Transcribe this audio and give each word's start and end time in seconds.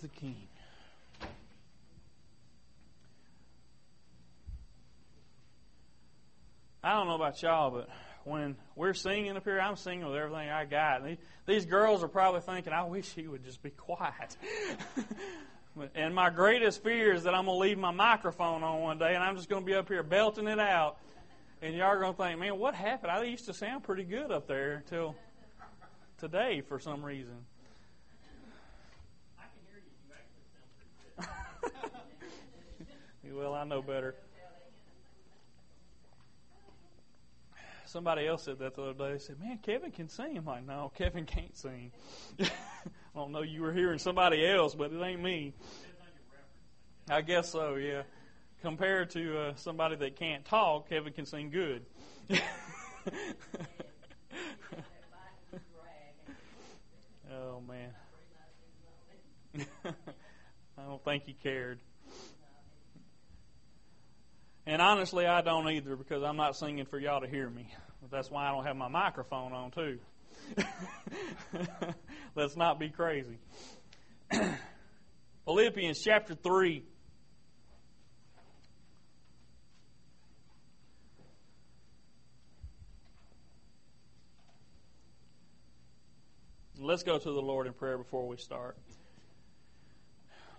the 0.00 0.08
King. 0.08 0.48
I 6.82 6.94
don't 6.94 7.08
know 7.08 7.14
about 7.14 7.42
y'all, 7.42 7.70
but 7.70 7.90
when 8.24 8.56
we're 8.74 8.94
singing 8.94 9.36
up 9.36 9.44
here, 9.44 9.60
I'm 9.60 9.76
singing 9.76 10.06
with 10.06 10.16
everything 10.16 10.48
I 10.48 10.64
got. 10.64 11.02
And 11.02 11.18
These 11.46 11.66
girls 11.66 12.02
are 12.02 12.08
probably 12.08 12.40
thinking, 12.40 12.72
I 12.72 12.84
wish 12.84 13.12
he 13.12 13.28
would 13.28 13.44
just 13.44 13.62
be 13.62 13.68
quiet. 13.70 14.36
and 15.94 16.14
my 16.14 16.30
greatest 16.30 16.82
fear 16.82 17.12
is 17.12 17.24
that 17.24 17.34
I'm 17.34 17.44
going 17.44 17.56
to 17.56 17.60
leave 17.60 17.78
my 17.78 17.90
microphone 17.90 18.62
on 18.62 18.80
one 18.80 18.98
day 18.98 19.14
and 19.14 19.22
I'm 19.22 19.36
just 19.36 19.48
going 19.48 19.62
to 19.62 19.66
be 19.66 19.74
up 19.74 19.88
here 19.88 20.02
belting 20.02 20.48
it 20.48 20.58
out. 20.58 20.96
And 21.62 21.74
y'all 21.74 21.88
are 21.88 22.00
going 22.00 22.14
to 22.14 22.22
think, 22.22 22.40
man, 22.40 22.58
what 22.58 22.74
happened? 22.74 23.12
I 23.12 23.22
used 23.24 23.44
to 23.46 23.54
sound 23.54 23.84
pretty 23.84 24.04
good 24.04 24.32
up 24.32 24.46
there 24.46 24.72
until 24.74 25.14
today 26.18 26.62
for 26.62 26.78
some 26.78 27.04
reason. 27.04 27.34
I 29.38 29.42
can 29.42 29.50
hear 29.68 29.82
you. 29.84 29.90
You 30.08 30.14
actually 30.14 30.44
sound 30.54 30.70
pretty 30.76 30.90
good. 33.28 33.36
well, 33.36 33.49
I 33.60 33.64
know 33.64 33.82
better. 33.82 34.14
Somebody 37.84 38.26
else 38.26 38.44
said 38.44 38.58
that 38.60 38.74
the 38.74 38.82
other 38.82 38.94
day. 38.94 39.12
They 39.12 39.18
said, 39.18 39.38
"Man, 39.38 39.58
Kevin 39.58 39.90
can 39.90 40.08
sing." 40.08 40.38
I'm 40.38 40.46
like, 40.46 40.66
"No, 40.66 40.90
Kevin 40.96 41.26
can't 41.26 41.54
sing." 41.54 41.92
I 42.40 42.48
don't 43.14 43.32
know. 43.32 43.42
You 43.42 43.60
were 43.60 43.74
hearing 43.74 43.98
somebody 43.98 44.46
else, 44.46 44.74
but 44.74 44.92
it 44.92 45.02
ain't 45.02 45.20
me. 45.22 45.52
I 47.10 47.20
guess 47.20 47.50
so. 47.50 47.74
Yeah. 47.74 48.04
Compared 48.62 49.10
to 49.10 49.38
uh, 49.38 49.54
somebody 49.56 49.96
that 49.96 50.16
can't 50.16 50.42
talk, 50.46 50.88
Kevin 50.88 51.12
can 51.12 51.26
sing 51.26 51.50
good. 51.50 51.84
oh 57.30 57.60
man. 57.68 57.90
I 59.84 60.82
don't 60.82 61.04
think 61.04 61.24
he 61.24 61.34
cared. 61.34 61.78
And 64.66 64.82
honestly, 64.82 65.26
I 65.26 65.40
don't 65.40 65.68
either 65.68 65.96
because 65.96 66.22
I'm 66.22 66.36
not 66.36 66.56
singing 66.56 66.84
for 66.84 66.98
y'all 66.98 67.20
to 67.20 67.28
hear 67.28 67.48
me. 67.48 67.72
That's 68.10 68.30
why 68.30 68.48
I 68.48 68.52
don't 68.52 68.64
have 68.64 68.76
my 68.76 68.88
microphone 68.88 69.52
on, 69.52 69.70
too. 69.70 69.98
Let's 72.34 72.56
not 72.56 72.78
be 72.78 72.88
crazy. 72.88 73.38
Philippians 75.44 76.00
chapter 76.00 76.34
3. 76.34 76.84
Let's 86.82 87.02
go 87.02 87.18
to 87.18 87.30
the 87.30 87.42
Lord 87.42 87.66
in 87.66 87.74
prayer 87.74 87.98
before 87.98 88.26
we 88.26 88.38
start. 88.38 88.76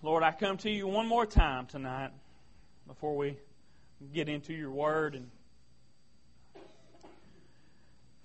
Lord, 0.04 0.24
I 0.24 0.32
come 0.32 0.58
to 0.58 0.70
you 0.70 0.88
one 0.88 1.08
more 1.08 1.26
time 1.26 1.66
tonight 1.66 2.12
before 2.88 3.16
we 3.16 3.38
get 4.14 4.30
into 4.30 4.54
your 4.54 4.72
word. 4.72 5.16
And 5.16 5.30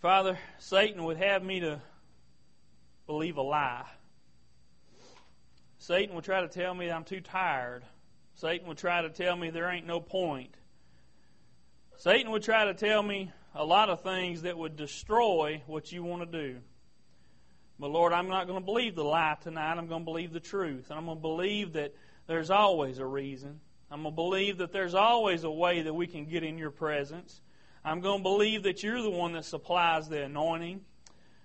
Father, 0.00 0.38
Satan 0.58 1.05
would 1.05 1.16
have 1.16 1.42
me 1.42 1.60
to 1.60 1.80
believe 3.06 3.36
a 3.36 3.42
lie. 3.42 3.86
Satan 5.78 6.14
would 6.14 6.24
try 6.24 6.41
to 6.41 6.48
tell 6.48 6.74
me 6.74 6.91
I'm 6.91 7.04
too 7.04 7.20
tired. 7.20 7.84
Satan 8.34 8.66
would 8.69 8.78
try 8.78 9.02
to 9.02 9.10
tell 9.10 9.36
me 9.36 9.50
there 9.50 9.70
ain't 9.70 9.86
no 9.86 10.00
point. 10.00 10.54
Satan 11.98 12.30
would 12.32 12.42
try 12.42 12.66
to 12.66 12.74
tell 12.74 13.02
me 13.02 13.30
a 13.54 13.64
lot 13.64 13.88
of 13.88 14.02
things 14.02 14.42
that 14.42 14.58
would 14.58 14.77
destroy 14.77 15.62
what 15.66 15.91
you 15.93 16.03
want 16.03 16.31
to 16.31 16.38
do. 16.38 16.58
But 17.78 17.91
Lord, 17.91 18.12
I'm 18.12 18.28
not 18.28 18.47
going 18.47 18.58
to 18.58 18.64
believe 18.64 18.94
the 18.94 19.04
lie 19.04 19.37
tonight. 19.43 19.76
I'm 19.76 19.87
going 19.87 20.03
to 20.03 20.04
believe 20.04 20.32
the 20.32 20.41
truth. 20.41 20.91
And 20.91 20.98
I'm 20.98 21.06
going 21.06 21.19
to 21.19 21.22
believe 21.22 21.75
that 21.75 21.94
there's 22.26 22.50
always 22.50 22.98
a 22.98 23.06
reason. 23.06 23.60
I'm 23.91 24.02
going 24.02 24.12
to 24.12 24.16
believe 24.16 24.58
that 24.58 24.72
there's 24.72 24.94
always 24.94 25.44
a 25.44 25.50
way 25.50 25.82
that 25.82 25.94
we 25.94 26.06
can 26.06 26.24
get 26.24 26.42
in 26.42 26.58
your 26.58 26.70
presence. 26.70 27.41
I'm 27.84 28.00
going 28.00 28.19
to 28.19 28.22
believe 28.22 28.64
that 28.64 28.82
you're 28.82 29.00
the 29.00 29.10
one 29.10 29.32
that 29.34 29.44
supplies 29.44 30.08
the 30.08 30.24
anointing. 30.24 30.80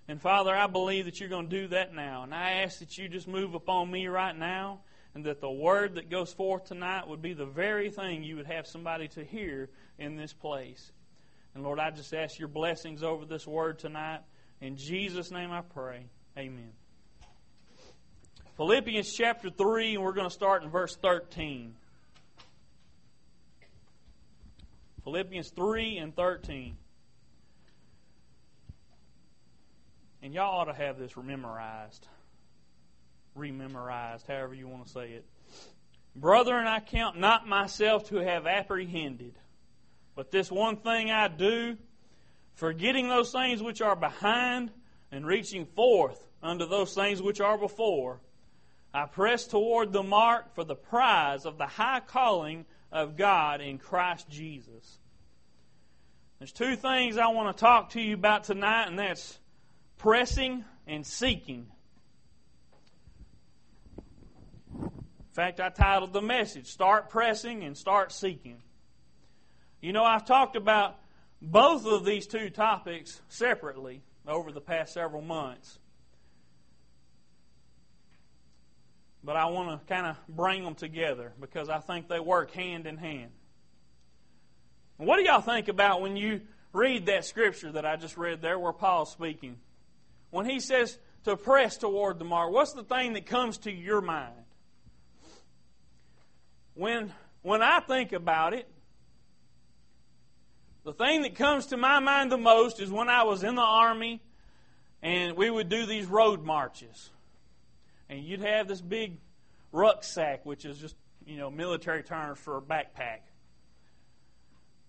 And 0.08 0.20
Father, 0.20 0.56
I 0.56 0.68
believe 0.68 1.06
that 1.06 1.20
you're 1.20 1.30
going 1.30 1.50
to 1.50 1.62
do 1.62 1.68
that 1.68 1.94
now. 1.94 2.24
And 2.24 2.34
I 2.34 2.64
ask 2.64 2.80
that 2.80 2.98
you 2.98 3.08
just 3.08 3.28
move 3.28 3.54
upon 3.54 3.92
me 3.92 4.08
right 4.08 4.36
now 4.36 4.80
and 5.14 5.26
that 5.26 5.40
the 5.40 5.52
word 5.52 5.96
that 5.96 6.10
goes 6.10 6.34
forth 6.34 6.66
tonight 6.66 7.08
would 7.08 7.22
be 7.22 7.34
the 7.34 7.46
very 7.46 7.90
thing 7.90 8.24
you 8.24 8.38
would 8.38 8.48
have 8.48 8.66
somebody 8.66 9.08
to 9.10 9.24
hear 9.24 9.70
in 10.00 10.16
this 10.16 10.34
place. 10.34 10.92
And 11.54 11.64
Lord, 11.64 11.80
I 11.80 11.92
just 11.92 12.14
ask 12.14 12.40
your 12.40 12.48
blessings 12.48 13.04
over 13.04 13.26
this 13.26 13.46
word 13.46 13.78
tonight. 13.78 14.22
In 14.62 14.78
Jesus' 14.78 15.32
name 15.32 15.52
I 15.52 15.62
pray. 15.62 16.06
Amen. 16.38 16.72
Philippians 18.58 19.14
chapter 19.14 19.50
3, 19.50 19.96
and 19.96 20.04
we're 20.04 20.14
going 20.14 20.30
to 20.30 20.34
start 20.34 20.64
in 20.64 20.70
verse 20.70 20.96
13. 20.96 21.76
Philippians 25.04 25.50
3 25.50 25.98
and 25.98 26.16
13. 26.16 26.78
And 30.24 30.34
y'all 30.34 30.60
ought 30.60 30.66
to 30.66 30.74
have 30.74 31.00
this 31.00 31.16
memorized. 31.18 32.08
Rememorized, 33.36 34.28
however 34.28 34.54
you 34.54 34.68
want 34.68 34.86
to 34.86 34.92
say 34.92 35.12
it. 35.14 35.26
Brethren, 36.16 36.68
I 36.68 36.80
count 36.80 37.18
not 37.18 37.48
myself 37.48 38.10
to 38.10 38.18
have 38.18 38.46
apprehended, 38.46 39.34
but 40.16 40.30
this 40.30 40.52
one 40.52 40.78
thing 40.78 41.10
I 41.10 41.30
do, 41.30 41.78
forgetting 42.54 43.08
those 43.08 43.32
things 43.32 43.64
which 43.64 43.82
are 43.82 43.96
behind 43.96 44.72
and 45.12 45.26
reaching 45.26 45.66
forth 45.66 46.28
unto 46.44 46.68
those 46.68 46.94
things 46.94 47.22
which 47.22 47.40
are 47.40 47.58
before, 47.58 48.20
I 48.94 49.06
press 49.06 49.48
toward 49.48 49.94
the 49.94 50.04
mark 50.04 50.54
for 50.54 50.66
the 50.66 50.76
prize 50.76 51.46
of 51.46 51.58
the 51.58 51.66
high 51.66 52.02
calling 52.02 52.66
of 52.92 53.18
God 53.18 53.62
in 53.62 53.78
Christ 53.78 54.30
Jesus. 54.30 55.00
There's 56.40 56.52
two 56.52 56.76
things 56.76 57.18
I 57.18 57.28
want 57.28 57.56
to 57.56 57.62
talk 57.62 57.92
to 57.92 58.02
you 58.02 58.16
about 58.16 58.46
tonight, 58.46 58.88
and 58.88 58.98
that's 58.98 59.38
pressing 59.98 60.66
and 60.88 61.06
seeking. 61.06 61.68
In 64.76 65.36
fact, 65.36 65.60
I 65.60 65.70
titled 65.70 66.14
the 66.14 66.22
message, 66.22 66.68
Start 66.68 67.10
Pressing 67.10 67.64
and 67.64 67.78
Start 67.78 68.12
Seeking. 68.12 68.58
You 69.82 69.94
know, 69.94 70.04
I've 70.04 70.26
talked 70.26 70.56
about 70.56 71.00
both 71.42 71.86
of 71.86 72.06
these 72.06 72.28
two 72.28 72.50
topics 72.50 73.22
separately 73.30 74.02
over 74.28 74.52
the 74.52 74.62
past 74.62 74.94
several 74.94 75.22
months. 75.22 75.80
But 79.24 79.36
I 79.36 79.46
want 79.46 79.70
to 79.70 79.94
kind 79.94 80.08
of 80.08 80.18
bring 80.28 80.64
them 80.64 80.76
together 80.76 81.32
because 81.40 81.70
I 81.70 81.80
think 81.80 82.08
they 82.08 82.20
work 82.20 82.52
hand 82.52 82.88
in 82.88 82.98
hand. 82.98 83.32
What 84.98 85.18
do 85.18 85.24
y'all 85.24 85.42
think 85.42 85.68
about 85.68 86.02
when 86.02 86.16
you 86.16 86.42
read 86.74 87.08
that 87.08 87.26
scripture 87.26 87.72
that 87.72 87.86
I 87.86 87.96
just 87.96 88.18
read 88.18 88.42
there 88.42 88.58
where 88.58 88.74
Paul's 88.74 89.12
speaking? 89.12 89.58
When 90.30 90.46
he 90.46 90.60
says 90.60 90.98
to 91.26 91.36
press 91.36 91.78
toward 91.78 92.20
the 92.20 92.26
mark, 92.26 92.52
what's 92.52 92.74
the 92.74 92.84
thing 92.84 93.14
that 93.14 93.26
comes 93.26 93.60
to 93.60 93.72
your 93.72 94.02
mind? 94.02 94.34
When, 96.74 97.12
when 97.42 97.62
I 97.62 97.80
think 97.80 98.14
about 98.14 98.54
it, 98.54 98.68
the 100.84 100.94
thing 100.94 101.22
that 101.24 101.36
comes 101.36 101.68
to 101.68 101.78
my 101.78 102.00
mind 102.00 102.32
the 102.32 102.38
most 102.38 102.80
is 102.80 102.90
when 102.90 103.10
I 103.10 103.24
was 103.24 103.44
in 103.44 103.56
the 103.56 103.62
army 103.62 104.22
and 105.04 105.36
we 105.36 105.50
would 105.50 105.70
do 105.70 105.86
these 105.86 106.06
road 106.08 106.44
marches. 106.44 107.12
And 108.12 108.26
you'd 108.26 108.42
have 108.42 108.68
this 108.68 108.82
big 108.82 109.18
rucksack, 109.72 110.46
which 110.46 110.66
is 110.66 110.78
just, 110.78 110.96
you 111.26 111.38
know, 111.38 111.50
military 111.50 112.04
terms 112.04 112.40
for 112.40 112.58
a 112.58 112.62
backpack. 112.62 113.20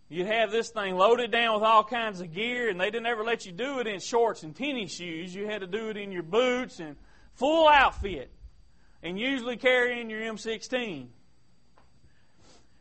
You'd 0.08 0.26
have 0.26 0.50
this 0.50 0.70
thing 0.70 0.96
loaded 0.96 1.30
down 1.30 1.54
with 1.54 1.62
all 1.62 1.84
kinds 1.84 2.20
of 2.20 2.34
gear, 2.34 2.68
and 2.68 2.80
they 2.80 2.90
didn't 2.90 3.06
ever 3.06 3.22
let 3.22 3.46
you 3.46 3.52
do 3.52 3.78
it 3.78 3.86
in 3.86 4.00
shorts 4.00 4.42
and 4.42 4.54
tennis 4.54 4.92
shoes. 4.92 5.32
You 5.32 5.46
had 5.46 5.60
to 5.60 5.68
do 5.68 5.88
it 5.88 5.96
in 5.96 6.10
your 6.10 6.24
boots 6.24 6.80
and 6.80 6.96
full 7.34 7.68
outfit, 7.68 8.32
and 9.04 9.18
usually 9.18 9.56
carrying 9.56 10.10
your 10.10 10.20
M16. 10.20 11.06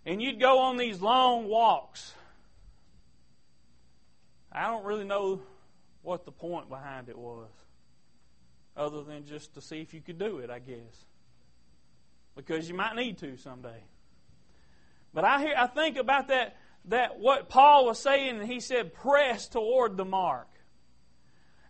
And 0.08 0.22
you'd 0.22 0.40
go 0.40 0.58
on 0.58 0.76
these 0.76 1.02
long 1.02 1.48
walks. 1.48 2.16
I 4.52 4.66
don't 4.68 4.84
really 4.86 5.06
know 5.06 5.40
what 6.02 6.26
the 6.26 6.32
point 6.32 6.68
behind 6.68 7.10
it 7.10 7.18
was, 7.18 7.48
other 8.76 9.04
than 9.04 9.26
just 9.26 9.54
to 9.56 9.62
see 9.62 9.82
if 9.82 9.94
you 9.94 10.02
could 10.02 10.18
do 10.18 10.38
it, 10.40 10.50
I 10.50 10.60
guess. 10.60 11.06
Because 12.36 12.70
you 12.70 12.76
might 12.76 12.96
need 12.96 13.18
to 13.20 13.38
someday. 13.38 13.84
But 15.14 15.26
I 15.26 15.42
hear, 15.42 15.54
I 15.58 15.68
think 15.68 15.98
about 15.98 16.30
that, 16.30 16.56
that 16.86 17.20
what 17.20 17.50
Paul 17.50 17.86
was 17.86 18.00
saying, 18.00 18.40
and 18.40 18.50
he 18.50 18.60
said, 18.60 18.94
press 18.94 19.48
toward 19.48 19.98
the 19.98 20.06
mark. 20.06 20.48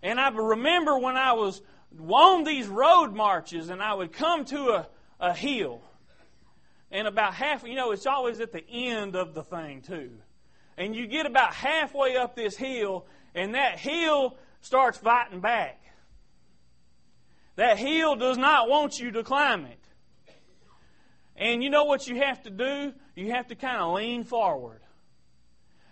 And 0.04 0.20
I 0.20 0.30
remember 0.30 0.98
when 0.98 1.18
I 1.18 1.34
was 1.34 1.62
on 2.00 2.44
these 2.44 2.68
road 2.68 3.14
marches 3.14 3.70
and 3.70 3.82
I 3.82 3.94
would 3.94 4.14
come 4.14 4.46
to 4.46 4.70
a, 4.70 4.88
a 5.20 5.34
hill. 5.34 5.82
And 6.92 7.08
about 7.08 7.34
half, 7.34 7.64
you 7.64 7.76
know, 7.76 7.92
it's 7.92 8.06
always 8.06 8.40
at 8.40 8.52
the 8.52 8.68
end 8.70 9.16
of 9.16 9.34
the 9.34 9.44
thing, 9.44 9.82
too. 9.82 10.12
And 10.78 10.96
you 10.96 11.08
get 11.08 11.26
about 11.26 11.54
halfway 11.54 12.18
up 12.18 12.36
this 12.36 12.58
hill, 12.58 13.06
and 13.34 13.56
that 13.56 13.80
hill 13.80 14.38
starts 14.62 14.98
fighting 14.98 15.40
back. 15.40 15.81
That 17.62 17.78
hill 17.78 18.16
does 18.16 18.40
not 18.40 18.70
want 18.70 19.00
you 19.00 19.12
to 19.12 19.24
climb 19.24 19.66
it. 19.66 19.78
And 21.36 21.64
you 21.64 21.70
know 21.70 21.84
what 21.84 22.08
you 22.08 22.16
have 22.16 22.42
to 22.42 22.50
do? 22.50 22.92
You 23.16 23.34
have 23.34 23.50
to 23.50 23.56
kind 23.56 23.80
of 23.80 23.94
lean 23.94 24.24
forward. 24.24 24.82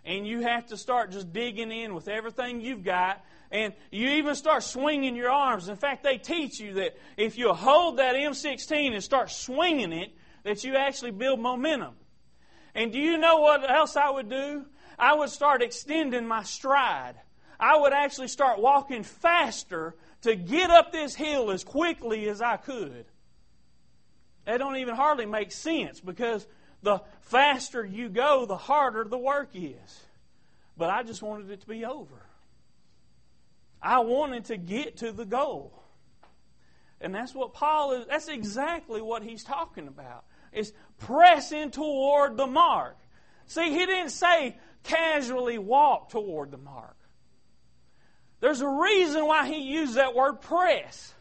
And 0.04 0.26
you 0.26 0.42
have 0.42 0.66
to 0.70 0.78
start 0.78 1.12
just 1.12 1.32
digging 1.32 1.72
in 1.72 1.94
with 1.94 2.08
everything 2.08 2.60
you've 2.60 2.84
got. 2.84 3.24
And 3.52 3.76
you 3.92 4.10
even 4.10 4.34
start 4.34 4.64
swinging 4.64 5.16
your 5.16 5.30
arms. 5.30 5.70
In 5.70 5.76
fact, 5.76 6.02
they 6.04 6.18
teach 6.18 6.60
you 6.60 6.74
that 6.74 6.98
if 7.18 7.38
you 7.38 7.54
hold 7.54 7.98
that 7.98 8.16
M16 8.16 8.94
and 8.96 9.04
start 9.04 9.30
swinging 9.30 9.94
it, 9.94 10.12
that 10.42 10.64
you 10.64 10.76
actually 10.76 11.12
build 11.12 11.40
momentum. 11.40 11.94
And 12.74 12.92
do 12.92 12.98
you 12.98 13.16
know 13.20 13.42
what 13.42 13.70
else 13.70 13.96
I 13.96 14.10
would 14.10 14.28
do? 14.28 14.66
I 14.98 15.14
would 15.14 15.30
start 15.30 15.62
extending 15.62 16.26
my 16.26 16.42
stride. 16.42 17.14
I 17.60 17.78
would 17.78 17.94
actually 17.94 18.30
start 18.30 18.60
walking 18.60 19.04
faster 19.04 19.94
to 20.22 20.36
get 20.36 20.70
up 20.70 20.92
this 20.92 21.16
hill 21.16 21.52
as 21.52 21.64
quickly 21.64 22.28
as 22.30 22.42
I 22.42 22.58
could. 22.58 23.06
That 24.46 24.58
don't 24.58 24.78
even 24.78 24.96
hardly 24.96 25.26
make 25.26 25.52
sense 25.52 26.00
because 26.00 26.48
the 26.82 27.02
faster 27.22 27.86
you 27.86 28.10
go, 28.10 28.46
the 28.46 28.58
harder 28.58 29.04
the 29.04 29.18
work 29.18 29.50
is. 29.54 30.00
But 30.78 30.90
I 30.90 31.04
just 31.04 31.22
wanted 31.22 31.52
it 31.52 31.62
to 31.62 31.68
be 31.68 31.86
over. 31.86 32.26
I 33.82 34.00
wanted 34.00 34.46
to 34.46 34.58
get 34.58 34.98
to 34.98 35.12
the 35.12 35.26
goal. 35.26 35.74
And 37.02 37.16
that's 37.16 37.34
what 37.34 37.54
Paul 37.54 37.94
is, 37.94 38.08
that's 38.08 38.28
exactly 38.28 39.02
what 39.02 39.24
he's 39.24 39.44
talking 39.44 39.88
about. 39.88 40.26
Is 40.52 40.74
pressing 40.98 41.72
toward 41.72 42.36
the 42.36 42.48
mark. 42.48 42.98
See, 43.46 43.72
he 43.72 43.86
didn't 43.86 44.10
say 44.10 44.58
casually 44.84 45.58
walk 45.58 46.10
toward 46.10 46.52
the 46.52 46.58
mark. 46.58 46.96
There's 48.40 48.62
a 48.62 48.68
reason 48.68 49.26
why 49.26 49.48
he 49.48 49.60
used 49.60 49.96
that 49.96 50.16
word 50.16 50.42
press. 50.42 51.14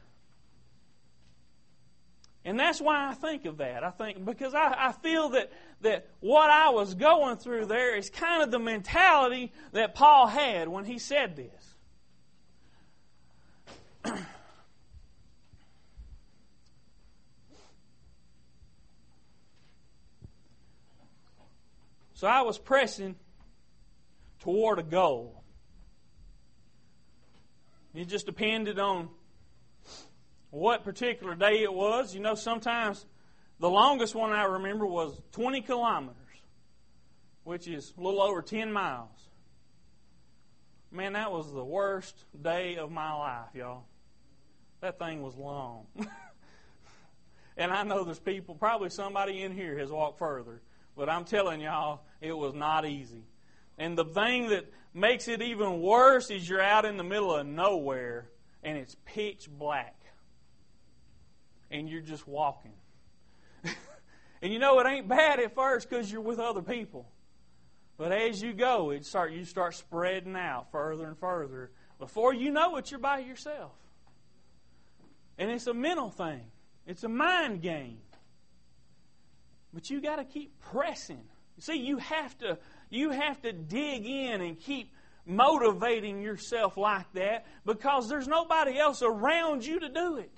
And 2.44 2.58
that's 2.58 2.80
why 2.80 3.08
I 3.08 3.14
think 3.14 3.44
of 3.44 3.58
that. 3.58 3.84
I 3.84 3.90
think 3.90 4.24
because 4.24 4.54
I, 4.54 4.74
I 4.88 4.92
feel 4.92 5.28
that, 5.30 5.52
that 5.82 6.08
what 6.20 6.48
I 6.48 6.70
was 6.70 6.94
going 6.94 7.36
through 7.36 7.66
there 7.66 7.94
is 7.96 8.08
kind 8.08 8.42
of 8.42 8.50
the 8.50 8.58
mentality 8.58 9.52
that 9.72 9.94
Paul 9.94 10.28
had 10.28 10.68
when 10.68 10.84
he 10.86 10.98
said 10.98 11.36
this. 11.36 11.74
so 22.14 22.26
I 22.28 22.42
was 22.42 22.56
pressing 22.56 23.16
toward 24.38 24.78
a 24.78 24.84
goal. 24.84 25.37
It 27.94 28.06
just 28.06 28.26
depended 28.26 28.78
on 28.78 29.08
what 30.50 30.84
particular 30.84 31.34
day 31.34 31.62
it 31.62 31.72
was. 31.72 32.14
You 32.14 32.20
know, 32.20 32.34
sometimes 32.34 33.04
the 33.60 33.70
longest 33.70 34.14
one 34.14 34.32
I 34.32 34.44
remember 34.44 34.86
was 34.86 35.20
20 35.32 35.62
kilometers, 35.62 36.16
which 37.44 37.66
is 37.66 37.92
a 37.98 38.00
little 38.00 38.22
over 38.22 38.42
10 38.42 38.72
miles. 38.72 39.10
Man, 40.90 41.14
that 41.14 41.30
was 41.32 41.52
the 41.52 41.64
worst 41.64 42.16
day 42.40 42.76
of 42.76 42.90
my 42.90 43.12
life, 43.12 43.48
y'all. 43.54 43.84
That 44.80 44.98
thing 44.98 45.22
was 45.22 45.34
long. 45.36 45.86
and 47.56 47.72
I 47.72 47.82
know 47.82 48.04
there's 48.04 48.18
people, 48.18 48.54
probably 48.54 48.88
somebody 48.90 49.42
in 49.42 49.52
here 49.52 49.78
has 49.78 49.90
walked 49.90 50.18
further, 50.18 50.62
but 50.96 51.08
I'm 51.08 51.24
telling 51.24 51.60
y'all, 51.60 52.02
it 52.20 52.36
was 52.36 52.54
not 52.54 52.86
easy. 52.86 53.24
And 53.76 53.98
the 53.98 54.04
thing 54.04 54.48
that 54.48 54.64
makes 54.98 55.28
it 55.28 55.42
even 55.42 55.80
worse 55.80 56.30
is 56.30 56.48
you're 56.48 56.62
out 56.62 56.84
in 56.84 56.96
the 56.96 57.04
middle 57.04 57.34
of 57.34 57.46
nowhere 57.46 58.28
and 58.62 58.76
it's 58.76 58.96
pitch 59.04 59.48
black 59.50 59.96
and 61.70 61.88
you're 61.88 62.02
just 62.02 62.26
walking. 62.26 62.72
and 64.42 64.52
you 64.52 64.58
know 64.58 64.78
it 64.80 64.86
ain't 64.86 65.08
bad 65.08 65.40
at 65.40 65.54
first 65.54 65.88
because 65.88 66.10
you're 66.10 66.20
with 66.20 66.38
other 66.38 66.62
people. 66.62 67.08
But 67.96 68.12
as 68.12 68.40
you 68.40 68.52
go, 68.52 68.90
it 68.90 69.04
start 69.04 69.32
you 69.32 69.44
start 69.44 69.74
spreading 69.74 70.36
out 70.36 70.70
further 70.70 71.06
and 71.06 71.18
further. 71.18 71.70
Before 71.98 72.32
you 72.32 72.50
know 72.50 72.76
it, 72.76 72.90
you're 72.90 73.00
by 73.00 73.18
yourself. 73.18 73.72
And 75.36 75.50
it's 75.50 75.66
a 75.66 75.74
mental 75.74 76.10
thing. 76.10 76.42
It's 76.86 77.04
a 77.04 77.08
mind 77.08 77.60
game. 77.60 77.98
But 79.74 79.90
you 79.90 80.00
got 80.00 80.16
to 80.16 80.24
keep 80.24 80.58
pressing. 80.60 81.22
See, 81.58 81.76
you 81.76 81.98
have 81.98 82.38
to 82.38 82.58
you 82.90 83.10
have 83.10 83.40
to 83.42 83.52
dig 83.52 84.06
in 84.06 84.40
and 84.40 84.58
keep 84.58 84.92
motivating 85.26 86.22
yourself 86.22 86.76
like 86.76 87.12
that 87.12 87.46
because 87.66 88.08
there's 88.08 88.26
nobody 88.26 88.78
else 88.78 89.02
around 89.02 89.64
you 89.64 89.80
to 89.80 89.88
do 89.88 90.16
it. 90.16 90.32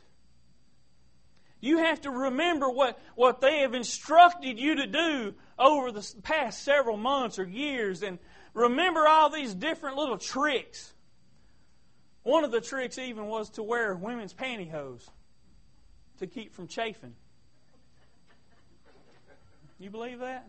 You 1.60 1.78
have 1.78 2.00
to 2.02 2.10
remember 2.10 2.70
what, 2.70 2.98
what 3.14 3.40
they 3.40 3.60
have 3.60 3.74
instructed 3.74 4.58
you 4.58 4.76
to 4.76 4.86
do 4.86 5.34
over 5.58 5.92
the 5.92 6.14
past 6.22 6.64
several 6.64 6.96
months 6.96 7.38
or 7.38 7.44
years 7.44 8.02
and 8.02 8.18
remember 8.54 9.06
all 9.06 9.30
these 9.30 9.54
different 9.54 9.96
little 9.96 10.18
tricks. 10.18 10.92
One 12.22 12.44
of 12.44 12.50
the 12.50 12.60
tricks 12.60 12.98
even 12.98 13.26
was 13.26 13.50
to 13.50 13.62
wear 13.62 13.94
women's 13.94 14.34
pantyhose 14.34 15.06
to 16.18 16.26
keep 16.26 16.54
from 16.54 16.66
chafing. 16.66 17.14
You 19.78 19.90
believe 19.90 20.18
that? 20.18 20.48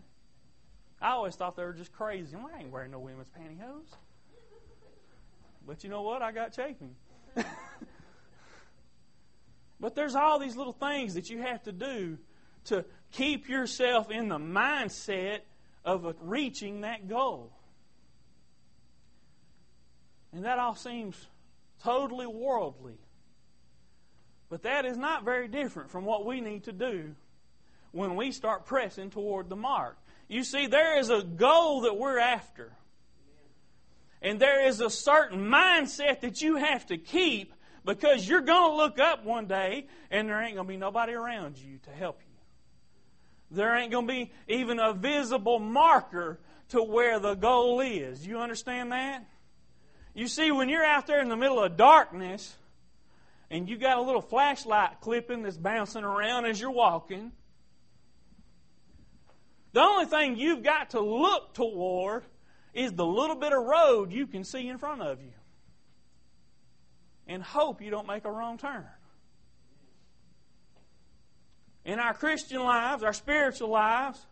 I 1.02 1.10
always 1.10 1.34
thought 1.34 1.56
they 1.56 1.64
were 1.64 1.72
just 1.72 1.92
crazy. 1.92 2.36
Well, 2.36 2.50
I 2.54 2.60
ain't 2.60 2.70
wearing 2.70 2.92
no 2.92 3.00
women's 3.00 3.28
pantyhose. 3.28 3.88
But 5.66 5.84
you 5.84 5.90
know 5.90 6.02
what? 6.02 6.22
I 6.22 6.32
got 6.32 6.52
chafing. 6.52 6.94
But 9.82 9.96
there's 9.96 10.14
all 10.14 10.38
these 10.38 10.54
little 10.54 10.72
things 10.72 11.14
that 11.14 11.28
you 11.28 11.42
have 11.42 11.64
to 11.64 11.72
do 11.72 12.16
to 12.66 12.84
keep 13.10 13.48
yourself 13.48 14.12
in 14.12 14.28
the 14.28 14.38
mindset 14.38 15.40
of 15.84 16.14
reaching 16.20 16.82
that 16.82 17.08
goal. 17.08 17.50
And 20.32 20.44
that 20.44 20.60
all 20.60 20.76
seems 20.76 21.16
totally 21.82 22.28
worldly. 22.28 22.96
But 24.48 24.62
that 24.62 24.86
is 24.86 24.96
not 24.96 25.24
very 25.24 25.48
different 25.48 25.90
from 25.90 26.04
what 26.04 26.24
we 26.24 26.40
need 26.40 26.62
to 26.64 26.72
do 26.72 27.16
when 27.90 28.14
we 28.14 28.30
start 28.30 28.66
pressing 28.66 29.10
toward 29.10 29.48
the 29.48 29.56
mark. 29.56 29.98
You 30.32 30.44
see, 30.44 30.66
there 30.66 30.98
is 30.98 31.10
a 31.10 31.22
goal 31.22 31.82
that 31.82 31.98
we're 31.98 32.18
after. 32.18 32.72
And 34.22 34.40
there 34.40 34.66
is 34.66 34.80
a 34.80 34.88
certain 34.88 35.40
mindset 35.40 36.20
that 36.20 36.40
you 36.40 36.56
have 36.56 36.86
to 36.86 36.96
keep 36.96 37.52
because 37.84 38.26
you're 38.26 38.40
going 38.40 38.70
to 38.70 38.76
look 38.76 38.98
up 38.98 39.26
one 39.26 39.44
day 39.46 39.88
and 40.10 40.30
there 40.30 40.40
ain't 40.40 40.54
going 40.54 40.66
to 40.66 40.72
be 40.72 40.78
nobody 40.78 41.12
around 41.12 41.58
you 41.58 41.80
to 41.82 41.90
help 41.90 42.22
you. 42.22 42.32
There 43.54 43.76
ain't 43.76 43.92
going 43.92 44.06
to 44.06 44.12
be 44.12 44.32
even 44.48 44.78
a 44.78 44.94
visible 44.94 45.58
marker 45.58 46.40
to 46.70 46.82
where 46.82 47.18
the 47.18 47.34
goal 47.34 47.80
is. 47.80 48.26
You 48.26 48.38
understand 48.38 48.92
that? 48.92 49.26
You 50.14 50.28
see, 50.28 50.50
when 50.50 50.70
you're 50.70 50.82
out 50.82 51.06
there 51.06 51.20
in 51.20 51.28
the 51.28 51.36
middle 51.36 51.62
of 51.62 51.76
darkness 51.76 52.56
and 53.50 53.68
you 53.68 53.76
got 53.76 53.98
a 53.98 54.02
little 54.02 54.22
flashlight 54.22 55.02
clipping 55.02 55.42
that's 55.42 55.58
bouncing 55.58 56.04
around 56.04 56.46
as 56.46 56.58
you're 56.58 56.70
walking, 56.70 57.32
the 59.72 59.80
only 59.80 60.06
thing 60.06 60.36
you've 60.36 60.62
got 60.62 60.90
to 60.90 61.00
look 61.00 61.54
toward 61.54 62.24
is 62.74 62.92
the 62.92 63.06
little 63.06 63.36
bit 63.36 63.52
of 63.52 63.64
road 63.64 64.12
you 64.12 64.26
can 64.26 64.44
see 64.44 64.68
in 64.68 64.78
front 64.78 65.02
of 65.02 65.20
you 65.20 65.32
and 67.26 67.42
hope 67.42 67.80
you 67.80 67.90
don't 67.90 68.06
make 68.06 68.24
a 68.24 68.30
wrong 68.30 68.58
turn. 68.58 68.84
In 71.84 71.98
our 71.98 72.14
Christian 72.14 72.62
lives, 72.62 73.02
our 73.02 73.12
spiritual 73.12 73.68
lives, 73.68 74.24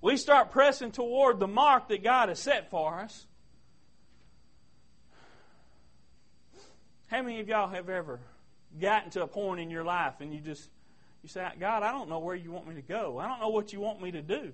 we 0.00 0.16
start 0.16 0.50
pressing 0.50 0.92
toward 0.92 1.38
the 1.38 1.46
mark 1.46 1.88
that 1.88 2.02
God 2.02 2.28
has 2.28 2.38
set 2.38 2.70
for 2.70 3.00
us. 3.00 3.26
How 7.06 7.22
many 7.22 7.40
of 7.40 7.48
y'all 7.48 7.68
have 7.68 7.88
ever 7.88 8.20
gotten 8.80 9.10
to 9.10 9.22
a 9.22 9.26
point 9.26 9.60
in 9.60 9.70
your 9.70 9.84
life 9.84 10.14
and 10.20 10.34
you 10.34 10.40
just 10.40 10.68
you 11.22 11.28
say, 11.28 11.44
God, 11.58 11.82
I 11.82 11.92
don't 11.92 12.08
know 12.08 12.18
where 12.18 12.36
you 12.36 12.52
want 12.52 12.68
me 12.68 12.74
to 12.76 12.82
go. 12.82 13.18
I 13.18 13.26
don't 13.26 13.40
know 13.40 13.48
what 13.48 13.72
you 13.72 13.80
want 13.80 14.00
me 14.00 14.12
to 14.12 14.22
do. 14.22 14.52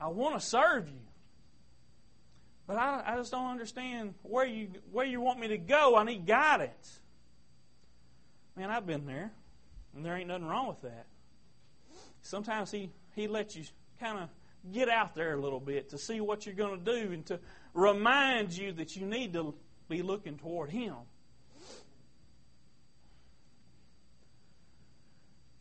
I 0.00 0.08
want 0.08 0.38
to 0.38 0.44
serve 0.44 0.88
you. 0.88 1.00
But 2.66 2.76
I, 2.76 3.02
I 3.06 3.16
just 3.16 3.30
don't 3.30 3.50
understand 3.50 4.14
where 4.22 4.46
you 4.46 4.68
where 4.90 5.06
you 5.06 5.20
want 5.20 5.38
me 5.38 5.48
to 5.48 5.58
go. 5.58 5.96
I 5.96 6.04
need 6.04 6.26
guidance. 6.26 7.00
Man, 8.56 8.70
I've 8.70 8.86
been 8.86 9.06
there, 9.06 9.32
and 9.94 10.04
there 10.04 10.16
ain't 10.16 10.28
nothing 10.28 10.46
wrong 10.46 10.68
with 10.68 10.80
that. 10.82 11.06
Sometimes 12.22 12.70
he 12.70 12.90
he 13.14 13.28
lets 13.28 13.54
you 13.54 13.64
kind 14.00 14.18
of 14.18 14.28
get 14.72 14.88
out 14.88 15.14
there 15.14 15.34
a 15.34 15.40
little 15.40 15.60
bit 15.60 15.90
to 15.90 15.98
see 15.98 16.20
what 16.20 16.46
you're 16.46 16.54
going 16.54 16.82
to 16.82 16.92
do 16.92 17.12
and 17.12 17.26
to 17.26 17.38
remind 17.74 18.52
you 18.52 18.72
that 18.72 18.96
you 18.96 19.04
need 19.04 19.34
to 19.34 19.54
be 19.88 20.02
looking 20.02 20.38
toward 20.38 20.70
him. 20.70 20.94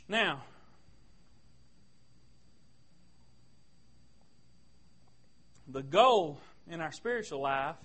Now, 0.08 0.44
the 5.68 5.84
goal 5.84 6.40
in 6.70 6.82
our 6.82 6.92
spiritual 6.92 7.42
life 7.42 7.76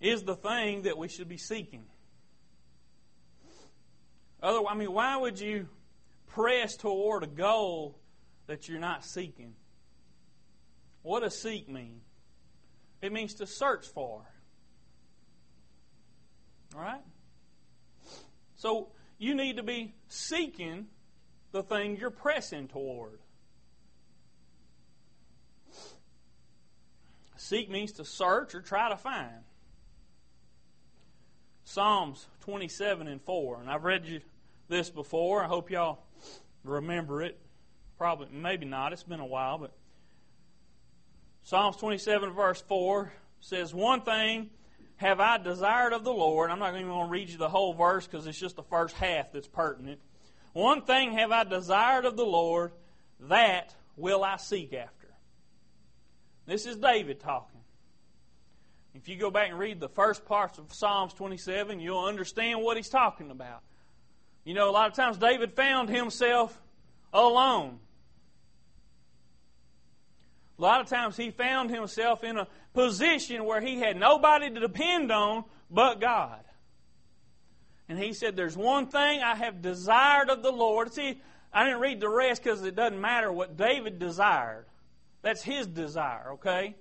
is 0.00 0.22
the 0.22 0.36
thing 0.36 0.82
that 0.82 0.98
we 0.98 1.08
should 1.08 1.28
be 1.28 1.38
seeking. 1.38 1.84
Otherwise, 4.42 4.72
I 4.72 4.76
mean, 4.76 4.92
why 4.92 5.16
would 5.16 5.38
you 5.38 5.68
press 6.34 6.76
toward 6.76 7.22
a 7.22 7.26
goal 7.26 7.98
that 8.46 8.68
you're 8.68 8.80
not 8.80 9.04
seeking. 9.04 9.54
What 11.02 11.20
does 11.20 11.40
seek 11.40 11.68
mean? 11.68 12.00
It 13.00 13.12
means 13.12 13.34
to 13.34 13.46
search 13.46 13.86
for. 13.88 14.22
All 16.74 16.80
right? 16.80 17.02
So 18.56 18.88
you 19.18 19.34
need 19.34 19.56
to 19.56 19.62
be 19.62 19.94
seeking 20.08 20.86
the 21.50 21.62
thing 21.62 21.96
you're 21.96 22.10
pressing 22.10 22.68
toward. 22.68 23.18
Seek 27.42 27.68
means 27.68 27.90
to 27.92 28.04
search 28.04 28.54
or 28.54 28.60
try 28.60 28.88
to 28.88 28.96
find. 28.96 29.42
Psalms 31.64 32.28
27 32.42 33.08
and 33.08 33.20
4. 33.20 33.60
And 33.60 33.68
I've 33.68 33.82
read 33.82 34.06
you 34.06 34.20
this 34.68 34.90
before. 34.90 35.42
I 35.42 35.48
hope 35.48 35.68
y'all 35.68 35.98
remember 36.62 37.20
it. 37.20 37.36
Probably, 37.98 38.28
maybe 38.30 38.64
not. 38.64 38.92
It's 38.92 39.02
been 39.02 39.18
a 39.18 39.26
while, 39.26 39.58
but 39.58 39.72
Psalms 41.42 41.76
27, 41.78 42.30
verse 42.30 42.62
4 42.68 43.12
says, 43.40 43.74
One 43.74 44.02
thing 44.02 44.48
have 44.98 45.18
I 45.18 45.38
desired 45.38 45.94
of 45.94 46.04
the 46.04 46.12
Lord. 46.12 46.48
I'm 46.48 46.60
not 46.60 46.74
even 46.76 46.86
going 46.86 47.06
to 47.06 47.10
read 47.10 47.28
you 47.28 47.38
the 47.38 47.48
whole 47.48 47.74
verse 47.74 48.06
because 48.06 48.24
it's 48.28 48.38
just 48.38 48.54
the 48.54 48.62
first 48.62 48.94
half 48.94 49.32
that's 49.32 49.48
pertinent. 49.48 49.98
One 50.52 50.82
thing 50.82 51.14
have 51.14 51.32
I 51.32 51.42
desired 51.42 52.04
of 52.04 52.16
the 52.16 52.24
Lord, 52.24 52.70
that 53.18 53.74
will 53.96 54.22
I 54.22 54.36
seek 54.36 54.72
after. 54.72 55.01
This 56.46 56.66
is 56.66 56.76
David 56.76 57.20
talking. 57.20 57.60
If 58.94 59.08
you 59.08 59.16
go 59.16 59.30
back 59.30 59.48
and 59.48 59.58
read 59.58 59.80
the 59.80 59.88
first 59.88 60.24
parts 60.24 60.58
of 60.58 60.72
Psalms 60.72 61.14
27, 61.14 61.80
you'll 61.80 62.04
understand 62.04 62.60
what 62.60 62.76
he's 62.76 62.90
talking 62.90 63.30
about. 63.30 63.62
You 64.44 64.54
know, 64.54 64.68
a 64.68 64.72
lot 64.72 64.88
of 64.88 64.94
times 64.94 65.16
David 65.16 65.54
found 65.54 65.88
himself 65.88 66.60
alone. 67.12 67.78
A 70.58 70.62
lot 70.62 70.80
of 70.80 70.88
times 70.88 71.16
he 71.16 71.30
found 71.30 71.70
himself 71.70 72.22
in 72.22 72.36
a 72.36 72.46
position 72.74 73.44
where 73.44 73.60
he 73.60 73.78
had 73.78 73.96
nobody 73.96 74.50
to 74.50 74.60
depend 74.60 75.10
on 75.10 75.44
but 75.70 76.00
God. 76.00 76.40
And 77.88 77.98
he 77.98 78.12
said, 78.12 78.36
There's 78.36 78.56
one 78.56 78.86
thing 78.86 79.22
I 79.22 79.34
have 79.34 79.62
desired 79.62 80.28
of 80.28 80.42
the 80.42 80.52
Lord. 80.52 80.92
See, 80.92 81.20
I 81.52 81.64
didn't 81.64 81.80
read 81.80 82.00
the 82.00 82.08
rest 82.08 82.42
because 82.42 82.62
it 82.62 82.74
doesn't 82.74 83.00
matter 83.00 83.32
what 83.32 83.56
David 83.56 83.98
desired. 83.98 84.66
That's 85.22 85.42
his 85.42 85.66
desire, 85.66 86.32
okay? 86.32 86.74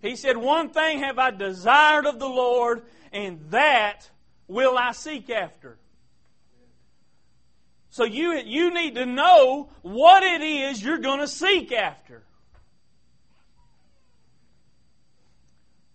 He 0.00 0.16
said, 0.16 0.36
One 0.36 0.70
thing 0.70 1.00
have 1.00 1.18
I 1.18 1.30
desired 1.30 2.06
of 2.06 2.18
the 2.18 2.28
Lord, 2.28 2.82
and 3.12 3.40
that 3.50 4.10
will 4.48 4.76
I 4.76 4.92
seek 4.92 5.30
after. 5.30 5.78
So 7.90 8.04
you, 8.04 8.34
you 8.34 8.74
need 8.74 8.96
to 8.96 9.06
know 9.06 9.70
what 9.80 10.22
it 10.22 10.42
is 10.42 10.82
you're 10.82 10.98
going 10.98 11.20
to 11.20 11.28
seek 11.28 11.72
after. 11.72 12.22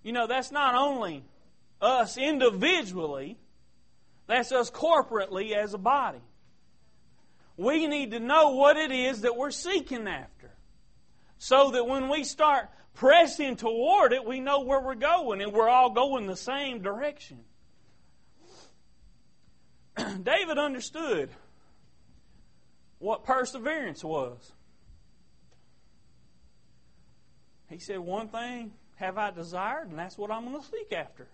You 0.02 0.12
know, 0.12 0.26
that's 0.26 0.52
not 0.52 0.74
only 0.74 1.24
us 1.80 2.18
individually, 2.18 3.38
that's 4.26 4.52
us 4.52 4.72
corporately 4.72 5.52
as 5.52 5.76
a 5.76 5.78
body. 5.78 6.22
We 7.56 7.86
need 7.86 8.12
to 8.12 8.20
know 8.20 8.56
what 8.56 8.78
it 8.78 8.92
is 8.92 9.22
that 9.22 9.36
we're 9.36 9.52
seeking 9.52 10.08
after. 10.08 10.41
So 11.44 11.72
that 11.72 11.88
when 11.88 12.08
we 12.08 12.24
start 12.24 12.70
pressing 12.94 13.56
toward 13.56 14.14
it, 14.14 14.24
we 14.24 14.40
know 14.40 14.60
where 14.60 14.80
we're 14.80 14.94
going 14.94 15.42
and 15.42 15.52
we're 15.52 15.68
all 15.68 15.90
going 15.90 16.28
the 16.28 16.36
same 16.36 16.84
direction. 16.84 17.40
David 20.22 20.60
understood 20.60 21.32
what 23.00 23.24
perseverance 23.24 24.04
was. 24.04 24.52
He 27.70 27.80
said, 27.80 27.98
One 27.98 28.28
thing 28.28 28.74
have 28.98 29.18
I 29.18 29.32
desired, 29.32 29.90
and 29.90 29.98
that's 29.98 30.20
what 30.20 30.30
I'm 30.30 30.46
going 30.46 30.62
to 30.62 30.68
seek 30.68 30.94
after. 30.94 31.28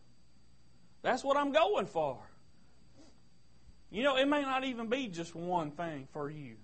That's 1.01 1.25
what 1.25 1.35
I'm 1.35 1.51
going 1.51 1.85
for. 1.85 2.17
You 3.91 4.03
know, 4.03 4.15
it 4.15 4.29
may 4.29 4.43
not 4.43 4.63
even 4.63 4.87
be 4.87 5.09
just 5.09 5.35
one 5.35 5.71
thing 5.71 6.07
for 6.13 6.29
you. 6.29 6.55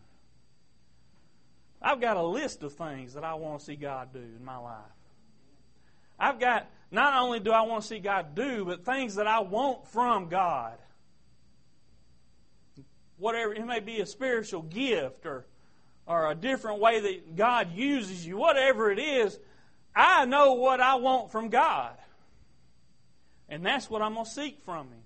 I've 1.84 2.00
got 2.00 2.16
a 2.16 2.24
list 2.24 2.64
of 2.64 2.74
things 2.74 3.14
that 3.16 3.24
I 3.24 3.34
want 3.34 3.60
to 3.60 3.66
see 3.66 3.76
God 3.76 4.14
do 4.14 4.20
in 4.20 4.46
my 4.46 4.58
life. 4.58 4.80
I've 6.18 6.40
got, 6.40 6.70
not 6.92 7.22
only 7.22 7.40
do 7.40 7.52
I 7.52 7.64
want 7.64 7.82
to 7.82 7.88
see 7.88 8.00
God 8.00 8.36
do, 8.36 8.64
but 8.64 8.86
things 8.86 9.16
that 9.16 9.28
I 9.28 9.42
want 9.42 9.88
from 9.88 10.30
God. 10.30 10.78
Whatever, 13.18 13.54
it 13.54 13.66
may 13.66 13.82
be 13.82 14.00
a 14.00 14.06
spiritual 14.06 14.62
gift 14.62 15.26
or, 15.26 15.46
or 16.06 16.32
a 16.32 16.36
different 16.36 16.80
way 16.80 17.02
that 17.02 17.36
God 17.36 17.74
uses 17.74 18.26
you, 18.26 18.38
whatever 18.38 18.90
it 18.90 19.00
is, 19.00 19.38
I 19.94 20.26
know 20.26 20.54
what 20.54 20.80
I 20.80 20.96
want 20.96 21.32
from 21.32 21.50
God. 21.50 21.98
And 23.50 23.66
that's 23.66 23.90
what 23.90 24.02
I'm 24.02 24.14
going 24.14 24.26
to 24.26 24.32
seek 24.32 24.62
from 24.64 24.88
Him. 24.88 25.04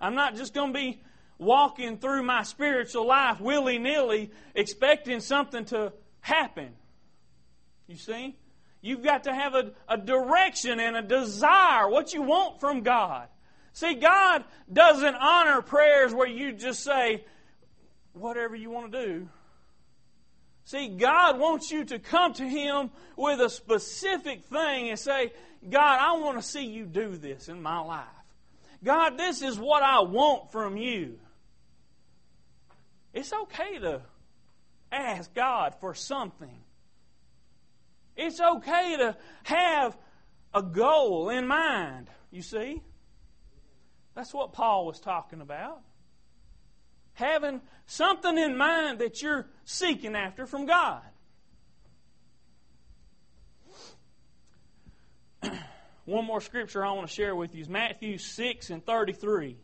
I'm 0.00 0.14
not 0.14 0.36
just 0.36 0.54
going 0.54 0.72
to 0.72 0.78
be 0.78 1.00
walking 1.38 1.98
through 1.98 2.22
my 2.22 2.44
spiritual 2.44 3.06
life 3.06 3.40
willy 3.40 3.78
nilly 3.78 4.30
expecting 4.54 5.20
something 5.20 5.64
to 5.64 5.92
happen. 6.20 6.70
You 7.86 7.96
see? 7.96 8.36
You've 8.82 9.02
got 9.02 9.24
to 9.24 9.34
have 9.34 9.54
a, 9.54 9.72
a 9.88 9.98
direction 9.98 10.80
and 10.80 10.96
a 10.96 11.02
desire, 11.02 11.88
what 11.88 12.14
you 12.14 12.22
want 12.22 12.60
from 12.60 12.82
God. 12.82 13.28
See, 13.72 13.94
God 13.94 14.44
doesn't 14.72 15.14
honor 15.14 15.62
prayers 15.62 16.14
where 16.14 16.28
you 16.28 16.52
just 16.52 16.82
say, 16.82 17.24
whatever 18.12 18.56
you 18.56 18.70
want 18.70 18.92
to 18.92 19.06
do. 19.06 19.28
See, 20.64 20.88
God 20.88 21.38
wants 21.38 21.70
you 21.70 21.84
to 21.86 21.98
come 21.98 22.32
to 22.34 22.48
Him 22.48 22.90
with 23.16 23.40
a 23.40 23.50
specific 23.50 24.44
thing 24.44 24.88
and 24.88 24.98
say, 24.98 25.32
God, 25.68 25.98
I 26.00 26.18
want 26.18 26.38
to 26.38 26.42
see 26.42 26.64
you 26.64 26.86
do 26.86 27.16
this 27.16 27.48
in 27.48 27.60
my 27.60 27.80
life. 27.80 28.06
God, 28.82 29.18
this 29.18 29.42
is 29.42 29.58
what 29.58 29.82
I 29.82 30.00
want 30.00 30.52
from 30.52 30.76
you. 30.76 31.18
It's 33.12 33.32
okay 33.32 33.78
to 33.78 34.02
ask 34.92 35.32
God 35.34 35.74
for 35.80 35.94
something. 35.94 36.60
It's 38.16 38.40
okay 38.40 38.96
to 38.98 39.16
have 39.44 39.96
a 40.52 40.62
goal 40.62 41.30
in 41.30 41.46
mind, 41.46 42.10
you 42.30 42.42
see? 42.42 42.82
That's 44.14 44.34
what 44.34 44.52
Paul 44.52 44.86
was 44.86 45.00
talking 45.00 45.40
about. 45.40 45.80
Having 47.14 47.62
something 47.86 48.36
in 48.36 48.56
mind 48.56 48.98
that 48.98 49.22
you're 49.22 49.46
seeking 49.64 50.14
after 50.14 50.46
from 50.46 50.66
God. 50.66 51.02
One 56.04 56.24
more 56.24 56.40
scripture 56.40 56.84
I 56.84 56.92
want 56.92 57.08
to 57.08 57.14
share 57.14 57.34
with 57.36 57.54
you 57.54 57.62
is 57.62 57.68
Matthew 57.68 58.18
6 58.18 58.70
and 58.70 58.84
33. 58.84 59.50
It 59.50 59.56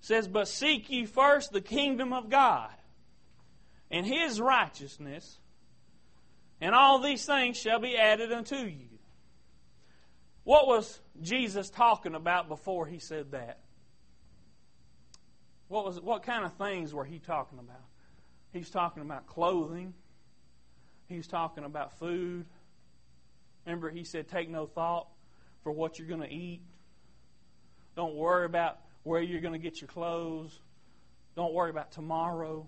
says, 0.00 0.28
But 0.28 0.48
seek 0.48 0.90
ye 0.90 1.06
first 1.06 1.52
the 1.52 1.60
kingdom 1.60 2.12
of 2.12 2.28
God 2.28 2.70
and 3.90 4.06
his 4.06 4.40
righteousness, 4.40 5.38
and 6.60 6.74
all 6.74 7.00
these 7.00 7.24
things 7.24 7.56
shall 7.56 7.80
be 7.80 7.96
added 7.96 8.32
unto 8.32 8.56
you. 8.56 8.88
What 10.44 10.66
was 10.66 11.00
Jesus 11.20 11.70
talking 11.70 12.14
about 12.14 12.48
before 12.48 12.86
he 12.86 12.98
said 12.98 13.32
that? 13.32 13.60
What 15.68 15.84
was 15.84 16.00
what 16.00 16.22
kind 16.22 16.44
of 16.44 16.54
things 16.54 16.94
were 16.94 17.04
he 17.04 17.18
talking 17.18 17.58
about? 17.58 17.84
He's 18.52 18.70
talking 18.70 19.02
about 19.02 19.26
clothing. 19.26 19.92
He's 21.06 21.26
talking 21.26 21.64
about 21.64 21.98
food. 21.98 22.46
Remember 23.66 23.90
he 23.90 24.04
said 24.04 24.28
take 24.28 24.48
no 24.48 24.66
thought 24.66 25.08
for 25.62 25.72
what 25.72 25.98
you're 25.98 26.08
going 26.08 26.22
to 26.22 26.32
eat. 26.32 26.62
Don't 27.94 28.14
worry 28.14 28.46
about 28.46 28.78
where 29.02 29.20
you're 29.20 29.40
going 29.40 29.52
to 29.52 29.58
get 29.58 29.80
your 29.80 29.88
clothes. 29.88 30.58
Don't 31.36 31.52
worry 31.52 31.70
about 31.70 31.92
tomorrow. 31.92 32.66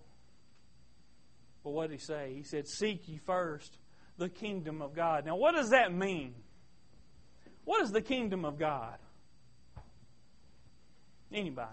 But 1.62 1.70
what 1.70 1.90
did 1.90 1.98
he 1.98 2.04
say? 2.04 2.32
He 2.34 2.42
said, 2.42 2.66
Seek 2.66 3.08
ye 3.08 3.18
first 3.18 3.78
the 4.16 4.28
kingdom 4.28 4.82
of 4.82 4.94
God. 4.94 5.26
Now, 5.26 5.36
what 5.36 5.54
does 5.54 5.70
that 5.70 5.92
mean? 5.92 6.34
What 7.64 7.82
is 7.82 7.92
the 7.92 8.02
kingdom 8.02 8.44
of 8.44 8.58
God? 8.58 8.98
Anybody? 11.32 11.68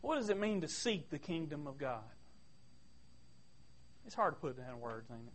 What 0.00 0.16
does 0.16 0.30
it 0.30 0.38
mean 0.38 0.60
to 0.62 0.68
seek 0.68 1.10
the 1.10 1.18
kingdom 1.18 1.66
of 1.66 1.78
God? 1.78 2.02
It's 4.06 4.14
hard 4.14 4.34
to 4.34 4.40
put 4.40 4.56
that 4.56 4.70
in 4.70 4.80
words, 4.80 5.08
ain't 5.10 5.20
it? 5.20 5.32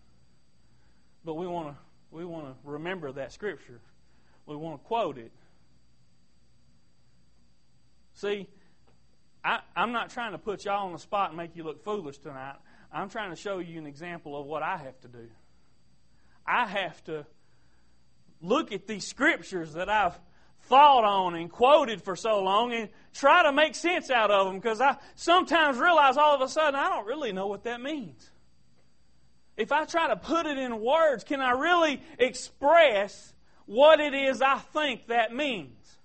But 1.24 1.36
we 1.36 1.46
want 1.48 1.70
to 1.70 1.76
we 2.12 2.26
want 2.26 2.46
to 2.46 2.54
remember 2.64 3.12
that 3.12 3.34
scripture. 3.34 3.80
We 4.46 4.56
want 4.56 4.82
to 4.82 4.88
quote 4.88 5.18
it. 5.18 5.32
See, 8.14 8.48
I, 9.44 9.60
I'm 9.76 9.92
not 9.92 10.12
trying 10.12 10.34
to 10.34 10.38
put 10.38 10.66
y'all 10.66 10.86
on 10.86 10.94
the 10.94 11.00
spot 11.00 11.30
and 11.30 11.38
make 11.38 11.56
you 11.56 11.64
look 11.64 11.84
foolish 11.84 12.18
tonight. 12.18 12.56
I'm 12.94 13.10
trying 13.10 13.32
to 13.32 13.36
show 13.36 13.58
you 13.58 13.80
an 13.80 13.88
example 13.88 14.40
of 14.40 14.46
what 14.46 14.62
I 14.62 14.78
have 14.78 15.00
to 15.02 15.08
do. 15.08 15.28
I 16.46 16.68
have 16.68 17.04
to 17.06 17.26
look 18.42 18.72
at 18.72 18.86
these 18.86 19.08
scriptures 19.08 19.74
that 19.74 19.90
I've 19.90 20.20
thought 20.64 21.04
on 21.04 21.36
and 21.36 21.52
quoted 21.52 22.02
for 22.02 22.16
so 22.16 22.42
long 22.42 22.74
and 22.74 22.90
try 23.14 23.44
to 23.44 23.52
make 23.52 23.76
sense 23.76 24.10
out 24.10 24.32
of 24.32 24.48
them 24.48 24.56
because 24.56 24.80
I 24.80 24.98
sometimes 25.16 25.78
realize 25.78 26.18
all 26.18 26.36
of 26.36 26.42
a 26.42 26.48
sudden 26.48 26.76
I 26.76 26.90
don't 26.90 27.08
really 27.08 27.32
know 27.32 27.48
what 27.48 27.64
that 27.64 27.82
means. 27.82 28.30
If 29.58 29.72
I 29.72 29.86
try 29.86 30.08
to 30.08 30.16
put 30.16 30.46
it 30.46 30.58
in 30.58 30.80
words, 30.80 31.24
can 31.24 31.42
I 31.42 31.52
really 31.52 32.02
express 32.18 33.34
what 33.66 34.00
it 34.00 34.14
is 34.14 34.42
I 34.42 34.58
think 34.58 35.08
that 35.08 35.34
means? 35.34 35.98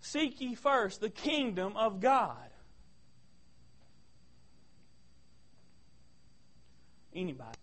Seek 0.00 0.40
ye 0.40 0.54
first 0.54 1.00
the 1.00 1.10
kingdom 1.10 1.76
of 1.76 2.00
God. 2.00 2.51
Anybody? 7.22 7.62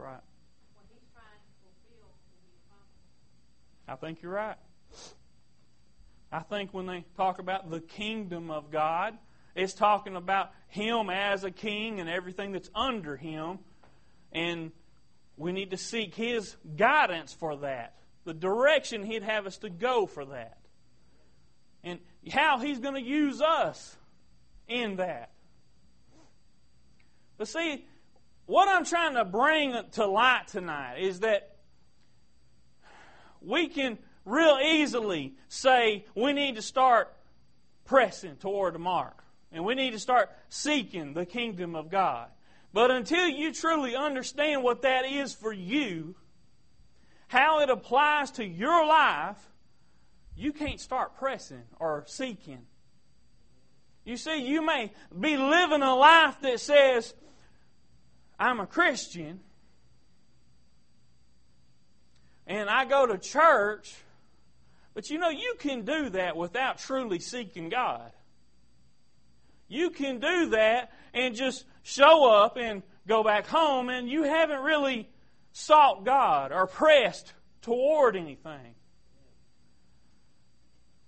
right. 0.00 0.20
I 3.88 3.89
think 4.00 4.22
you're 4.22 4.32
right. 4.32 4.56
I 6.32 6.40
think 6.40 6.72
when 6.72 6.86
they 6.86 7.04
talk 7.16 7.38
about 7.38 7.70
the 7.70 7.80
kingdom 7.80 8.50
of 8.50 8.70
God, 8.70 9.18
it's 9.54 9.74
talking 9.74 10.16
about 10.16 10.52
Him 10.68 11.10
as 11.10 11.44
a 11.44 11.50
king 11.50 12.00
and 12.00 12.08
everything 12.08 12.52
that's 12.52 12.70
under 12.74 13.16
Him. 13.16 13.58
And 14.32 14.70
we 15.36 15.52
need 15.52 15.70
to 15.70 15.76
seek 15.76 16.14
His 16.14 16.56
guidance 16.76 17.32
for 17.32 17.56
that, 17.58 17.96
the 18.24 18.34
direction 18.34 19.02
He'd 19.04 19.22
have 19.22 19.46
us 19.46 19.58
to 19.58 19.70
go 19.70 20.06
for 20.06 20.24
that, 20.26 20.58
and 21.82 21.98
how 22.30 22.58
He's 22.58 22.78
going 22.78 22.94
to 22.94 23.02
use 23.02 23.40
us 23.42 23.96
in 24.68 24.96
that. 24.96 25.30
But 27.38 27.48
see, 27.48 27.86
what 28.46 28.68
I'm 28.68 28.84
trying 28.84 29.14
to 29.14 29.24
bring 29.24 29.74
to 29.92 30.06
light 30.06 30.48
tonight 30.48 30.98
is 31.00 31.20
that 31.20 31.49
we 33.40 33.68
can 33.68 33.98
real 34.24 34.58
easily 34.62 35.34
say 35.48 36.04
we 36.14 36.32
need 36.32 36.56
to 36.56 36.62
start 36.62 37.12
pressing 37.84 38.36
toward 38.36 38.74
the 38.74 38.78
mark 38.78 39.24
and 39.52 39.64
we 39.64 39.74
need 39.74 39.92
to 39.92 39.98
start 39.98 40.30
seeking 40.48 41.12
the 41.14 41.26
kingdom 41.26 41.74
of 41.74 41.90
God. 41.90 42.28
But 42.72 42.90
until 42.90 43.26
you 43.26 43.52
truly 43.52 43.96
understand 43.96 44.62
what 44.62 44.82
that 44.82 45.04
is 45.04 45.34
for 45.34 45.52
you, 45.52 46.14
how 47.26 47.60
it 47.60 47.70
applies 47.70 48.30
to 48.32 48.44
your 48.44 48.86
life, 48.86 49.38
you 50.36 50.52
can't 50.52 50.80
start 50.80 51.16
pressing 51.16 51.62
or 51.80 52.04
seeking. 52.06 52.66
You 54.04 54.16
see, 54.16 54.46
you 54.46 54.62
may 54.64 54.92
be 55.18 55.36
living 55.36 55.82
a 55.82 55.94
life 55.94 56.40
that 56.42 56.60
says, 56.60 57.12
I'm 58.38 58.60
a 58.60 58.66
Christian 58.66 59.40
and 62.50 62.68
I 62.68 62.84
go 62.84 63.06
to 63.06 63.16
church, 63.16 63.94
but 64.92 65.08
you 65.08 65.18
know, 65.18 65.30
you 65.30 65.54
can 65.60 65.84
do 65.84 66.10
that 66.10 66.36
without 66.36 66.78
truly 66.78 67.20
seeking 67.20 67.68
God. 67.68 68.10
You 69.68 69.90
can 69.90 70.18
do 70.18 70.50
that 70.50 70.92
and 71.14 71.36
just 71.36 71.64
show 71.84 72.28
up 72.28 72.56
and 72.56 72.82
go 73.06 73.22
back 73.22 73.46
home, 73.46 73.88
and 73.88 74.10
you 74.10 74.24
haven't 74.24 74.62
really 74.62 75.08
sought 75.52 76.04
God 76.04 76.50
or 76.50 76.66
pressed 76.66 77.32
toward 77.62 78.16
anything. 78.16 78.74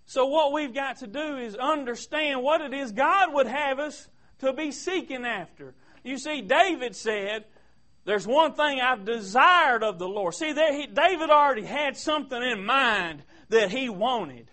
So, 0.05 0.27
what 0.27 0.53
we've 0.53 0.73
got 0.73 0.99
to 0.99 1.09
do 1.09 1.39
is 1.39 1.57
understand 1.57 2.41
what 2.41 2.61
it 2.61 2.73
is 2.73 2.93
God 2.93 3.35
would 3.35 3.49
have 3.49 3.81
us 3.81 4.07
to 4.39 4.53
be 4.53 4.71
seeking 4.71 5.25
after. 5.25 5.75
You 6.05 6.19
see, 6.19 6.41
David 6.41 6.95
said, 6.95 7.47
There's 8.05 8.27
one 8.27 8.55
thing 8.55 8.81
I've 8.81 9.05
desired 9.05 9.85
of 9.85 9.99
the 9.99 10.09
Lord. 10.09 10.35
See, 10.35 10.53
there, 10.53 10.73
he, 10.73 10.87
David 10.87 11.31
already 11.31 11.65
had 11.65 11.97
something 11.97 12.43
in 12.43 12.65
mind 12.65 13.23
that 13.49 13.71
he 13.71 13.89
wanted. 13.89 14.51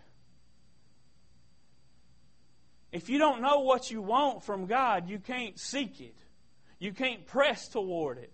If 2.92 3.10
you 3.10 3.18
don't 3.18 3.42
know 3.42 3.62
what 3.62 3.90
you 3.90 4.02
want 4.02 4.44
from 4.44 4.66
God, 4.66 5.10
you 5.10 5.20
can't 5.20 5.60
seek 5.60 6.00
it. 6.00 6.16
You 6.80 6.94
can't 6.94 7.26
press 7.26 7.68
toward 7.68 8.18
it. 8.20 8.32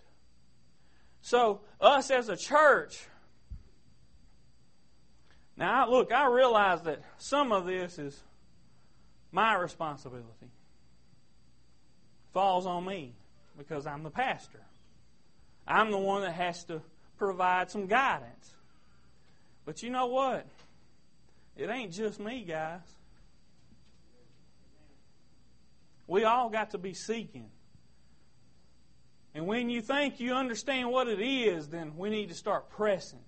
So, 1.22 1.62
us 1.82 2.12
as 2.12 2.30
a 2.30 2.38
church, 2.38 3.08
now 5.58 5.90
look, 5.90 6.12
I 6.12 6.28
realize 6.28 6.84
that 6.84 7.02
some 7.18 7.52
of 7.52 7.66
this 7.66 7.98
is 7.98 8.22
my 9.32 9.56
responsibility 9.56 10.52
falls 12.34 12.66
on 12.66 12.86
me 12.86 13.14
because 13.58 13.88
I'm 13.88 14.04
the 14.04 14.10
pastor. 14.10 14.62
I'm 15.68 15.92
the 15.92 15.98
one 15.98 16.22
that 16.22 16.34
has 16.34 16.64
to 16.66 16.82
provide 17.18 17.72
some 17.72 17.88
guidance. 17.88 18.54
But 19.66 19.82
you 19.82 19.90
know 19.90 20.08
what? 20.08 20.46
It 21.56 21.70
ain't 21.70 21.92
just 21.92 22.20
me, 22.20 22.44
guys. 22.44 22.82
We 26.08 26.24
all 26.24 26.50
got 26.50 26.72
to 26.72 26.78
be 26.78 26.94
seeking. 26.94 27.50
And 29.34 29.48
when 29.48 29.70
you 29.70 29.82
think 29.82 30.20
you 30.20 30.34
understand 30.34 30.92
what 30.92 31.08
it 31.08 31.20
is, 31.20 31.68
then 31.68 31.98
we 31.98 32.10
need 32.10 32.30
to 32.30 32.36
start 32.36 32.70
pressing. 32.70 33.20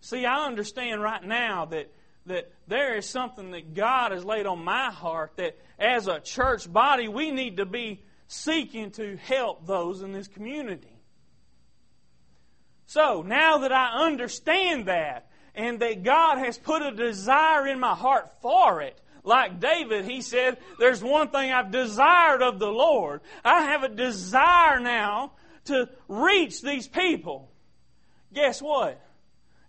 See, 0.00 0.26
I 0.26 0.44
understand 0.44 1.02
right 1.02 1.24
now 1.24 1.64
that 1.66 1.90
that 2.26 2.50
there 2.66 2.96
is 2.96 3.08
something 3.08 3.50
that 3.50 3.74
God 3.74 4.12
has 4.12 4.24
laid 4.24 4.46
on 4.46 4.64
my 4.64 4.90
heart 4.90 5.32
that 5.36 5.58
as 5.78 6.08
a 6.08 6.20
church 6.20 6.70
body 6.72 7.08
we 7.08 7.30
need 7.30 7.58
to 7.58 7.66
be 7.66 8.02
seeking 8.26 8.90
to 8.92 9.16
help 9.16 9.66
those 9.66 10.02
in 10.02 10.12
this 10.12 10.28
community. 10.28 10.93
So 12.86 13.22
now 13.22 13.58
that 13.58 13.72
I 13.72 14.04
understand 14.06 14.86
that 14.86 15.26
and 15.54 15.80
that 15.80 16.02
God 16.02 16.38
has 16.38 16.58
put 16.58 16.82
a 16.82 16.90
desire 16.90 17.66
in 17.66 17.80
my 17.80 17.94
heart 17.94 18.30
for 18.40 18.82
it, 18.82 18.98
like 19.22 19.58
David, 19.58 20.04
he 20.04 20.20
said, 20.20 20.58
There's 20.78 21.02
one 21.02 21.28
thing 21.28 21.50
I've 21.50 21.70
desired 21.70 22.42
of 22.42 22.58
the 22.58 22.70
Lord. 22.70 23.22
I 23.44 23.62
have 23.62 23.82
a 23.82 23.88
desire 23.88 24.80
now 24.80 25.32
to 25.64 25.88
reach 26.08 26.60
these 26.60 26.86
people. 26.86 27.50
Guess 28.34 28.60
what? 28.60 29.00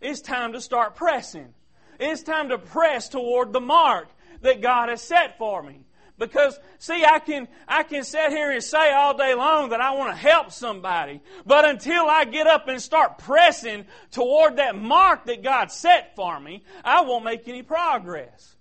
It's 0.02 0.20
time 0.20 0.54
to 0.54 0.62
start 0.62 0.96
pressing. 0.96 1.54
It's 2.00 2.22
time 2.22 2.50
to 2.50 2.58
press 2.58 3.08
toward 3.08 3.54
the 3.54 3.62
mark 3.62 4.10
that 4.42 4.62
God 4.62 4.90
has 4.90 5.02
set 5.02 5.38
for 5.38 5.64
me. 5.64 5.85
Because, 6.18 6.58
see, 6.78 7.04
I 7.04 7.20
can, 7.20 7.48
I 7.68 7.84
can 7.84 8.04
sit 8.04 8.32
here 8.32 8.52
and 8.52 8.64
say 8.64 8.94
all 8.94 9.18
day 9.18 9.34
long 9.34 9.70
that 9.70 9.82
I 9.82 9.92
want 9.92 10.12
to 10.12 10.16
help 10.16 10.52
somebody. 10.52 11.22
But 11.46 11.66
until 11.66 12.06
I 12.08 12.24
get 12.24 12.48
up 12.48 12.68
and 12.70 12.82
start 12.82 13.18
pressing 13.18 13.86
toward 14.12 14.58
that 14.58 14.76
mark 14.78 15.26
that 15.26 15.44
God 15.44 15.72
set 15.72 16.16
for 16.16 16.40
me, 16.40 16.64
I 16.84 17.02
won't 17.02 17.26
make 17.26 17.48
any 17.48 17.64
progress. 17.64 18.56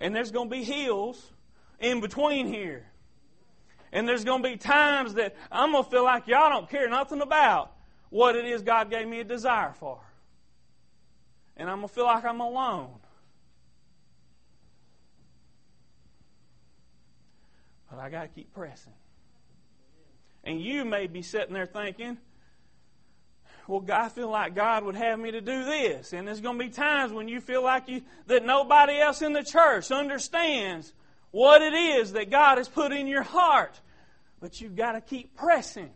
And 0.00 0.14
there's 0.14 0.30
going 0.30 0.50
to 0.50 0.54
be 0.54 0.64
hills 0.64 1.32
in 1.78 2.00
between 2.00 2.46
here. 2.46 2.86
And 3.92 4.06
there's 4.06 4.24
going 4.24 4.42
to 4.42 4.48
be 4.48 4.56
times 4.56 5.14
that 5.14 5.34
I'm 5.50 5.72
going 5.72 5.84
to 5.84 5.90
feel 5.90 6.04
like 6.04 6.26
y'all 6.26 6.50
don't 6.50 6.68
care 6.68 6.88
nothing 6.88 7.22
about 7.22 7.72
what 8.10 8.36
it 8.36 8.44
is 8.44 8.62
God 8.62 8.90
gave 8.90 9.08
me 9.08 9.20
a 9.20 9.24
desire 9.24 9.72
for 9.72 10.00
and 11.60 11.68
I'm 11.68 11.76
going 11.76 11.88
to 11.88 11.94
feel 11.94 12.04
like 12.04 12.24
I'm 12.24 12.40
alone. 12.40 12.88
But 17.90 17.98
I 17.98 17.99
got 18.10 18.22
to 18.22 18.28
keep 18.28 18.52
pressing. 18.52 18.92
And 20.44 20.60
you 20.60 20.84
may 20.84 21.06
be 21.06 21.22
sitting 21.22 21.52
there 21.52 21.66
thinking, 21.66 22.18
well, 23.68 23.84
I 23.92 24.08
feel 24.08 24.30
like 24.30 24.54
God 24.54 24.84
would 24.84 24.96
have 24.96 25.18
me 25.18 25.30
to 25.30 25.40
do 25.40 25.64
this. 25.64 26.12
And 26.12 26.26
there's 26.26 26.40
going 26.40 26.58
to 26.58 26.64
be 26.64 26.70
times 26.70 27.12
when 27.12 27.28
you 27.28 27.40
feel 27.40 27.62
like 27.62 27.88
you, 27.88 28.02
that 28.26 28.44
nobody 28.44 28.98
else 28.98 29.22
in 29.22 29.32
the 29.32 29.44
church 29.44 29.90
understands 29.92 30.92
what 31.30 31.62
it 31.62 31.72
is 31.72 32.12
that 32.12 32.30
God 32.30 32.58
has 32.58 32.68
put 32.68 32.92
in 32.92 33.06
your 33.06 33.22
heart. 33.22 33.80
But 34.40 34.60
you've 34.60 34.74
got 34.74 34.92
to 34.92 35.00
keep 35.00 35.36
pressing. 35.36 35.90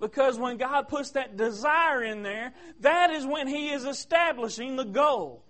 Because 0.00 0.38
when 0.38 0.58
God 0.58 0.88
puts 0.88 1.12
that 1.12 1.38
desire 1.38 2.02
in 2.02 2.22
there, 2.22 2.52
that 2.80 3.10
is 3.10 3.24
when 3.24 3.48
He 3.48 3.70
is 3.70 3.84
establishing 3.84 4.76
the 4.76 4.84
goal. 4.84 5.45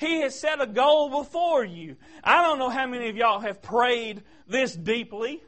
He 0.00 0.22
has 0.22 0.34
set 0.34 0.62
a 0.62 0.66
goal 0.66 1.10
before 1.10 1.62
you. 1.62 1.96
I 2.24 2.40
don't 2.40 2.58
know 2.58 2.70
how 2.70 2.86
many 2.86 3.10
of 3.10 3.16
y'all 3.16 3.38
have 3.40 3.60
prayed 3.60 4.22
this 4.48 4.74
deeply, 4.74 5.42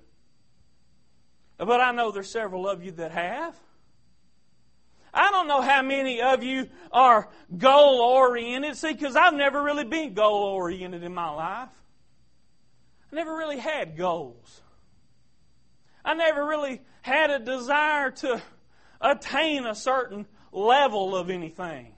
but 1.57 1.81
I 1.81 1.93
know 1.93 2.11
there's 2.11 2.31
several 2.31 2.69
of 2.69 2.85
you 2.85 2.91
that 2.93 3.13
have. 3.13 3.59
I 5.15 5.31
don't 5.31 5.49
know 5.49 5.63
how 5.63 5.81
many 5.81 6.21
of 6.21 6.43
you 6.43 6.69
are 6.93 7.31
goal 7.57 8.03
oriented. 8.03 8.77
See, 8.77 8.93
because 8.93 9.17
I've 9.17 9.33
never 9.33 9.63
really 9.63 9.85
been 9.85 10.13
goal 10.13 10.43
oriented 10.43 11.03
in 11.03 11.15
my 11.15 11.31
life. 11.31 11.71
I 13.11 13.17
never 13.17 13.35
really 13.35 13.59
had 13.59 13.97
goals. 13.97 14.61
I 16.05 16.13
never 16.13 16.45
really 16.45 16.83
had 17.01 17.31
a 17.31 17.39
desire 17.39 18.11
to 18.11 18.43
attain 19.01 19.65
a 19.65 19.75
certain 19.75 20.27
level 20.53 21.17
of 21.17 21.31
anything. 21.31 21.95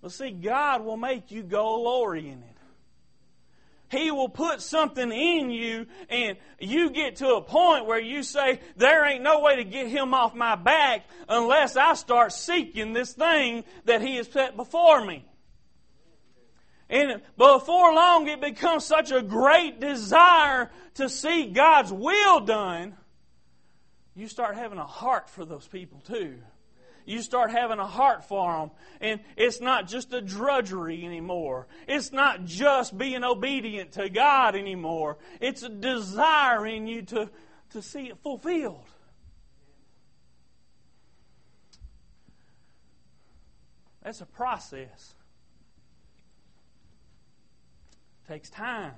But 0.00 0.12
see, 0.12 0.30
God 0.30 0.84
will 0.84 0.96
make 0.96 1.30
you 1.30 1.42
goal 1.42 1.86
oriented. 1.86 2.44
He 3.90 4.10
will 4.10 4.28
put 4.28 4.60
something 4.60 5.10
in 5.10 5.50
you, 5.50 5.86
and 6.10 6.36
you 6.60 6.90
get 6.90 7.16
to 7.16 7.36
a 7.36 7.40
point 7.40 7.86
where 7.86 8.00
you 8.00 8.22
say, 8.22 8.60
There 8.76 9.06
ain't 9.06 9.22
no 9.22 9.40
way 9.40 9.56
to 9.56 9.64
get 9.64 9.88
him 9.88 10.12
off 10.12 10.34
my 10.34 10.56
back 10.56 11.06
unless 11.26 11.74
I 11.74 11.94
start 11.94 12.32
seeking 12.32 12.92
this 12.92 13.14
thing 13.14 13.64
that 13.86 14.02
he 14.02 14.16
has 14.16 14.28
set 14.28 14.56
before 14.56 15.04
me. 15.04 15.24
And 16.90 17.22
before 17.36 17.94
long, 17.94 18.28
it 18.28 18.40
becomes 18.40 18.84
such 18.84 19.10
a 19.10 19.22
great 19.22 19.80
desire 19.80 20.70
to 20.94 21.08
see 21.08 21.46
God's 21.46 21.92
will 21.92 22.40
done, 22.40 22.94
you 24.14 24.28
start 24.28 24.56
having 24.56 24.78
a 24.78 24.86
heart 24.86 25.30
for 25.30 25.44
those 25.44 25.66
people 25.66 26.00
too 26.00 26.38
you 27.08 27.22
start 27.22 27.50
having 27.50 27.78
a 27.78 27.86
heart 27.86 28.24
for 28.24 28.52
them. 28.52 28.70
And 29.00 29.20
it's 29.36 29.60
not 29.62 29.88
just 29.88 30.12
a 30.12 30.20
drudgery 30.20 31.04
anymore. 31.04 31.66
It's 31.86 32.12
not 32.12 32.44
just 32.44 32.96
being 32.96 33.24
obedient 33.24 33.92
to 33.92 34.10
God 34.10 34.54
anymore. 34.54 35.16
It's 35.40 35.62
a 35.62 35.70
desire 35.70 36.66
in 36.66 36.86
you 36.86 37.02
to, 37.02 37.30
to 37.70 37.80
see 37.80 38.08
it 38.08 38.18
fulfilled. 38.18 38.84
That's 44.02 44.20
a 44.20 44.26
process. 44.26 45.14
It 48.24 48.28
takes 48.32 48.50
time. 48.50 48.94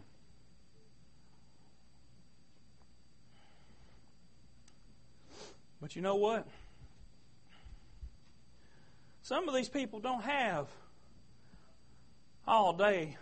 But 5.80 5.94
you 5.96 6.02
know 6.02 6.16
what? 6.16 6.46
Some 9.30 9.48
of 9.48 9.54
these 9.54 9.68
people 9.68 10.00
don't 10.00 10.24
have 10.24 10.66
all 12.48 12.72
day 12.72 13.16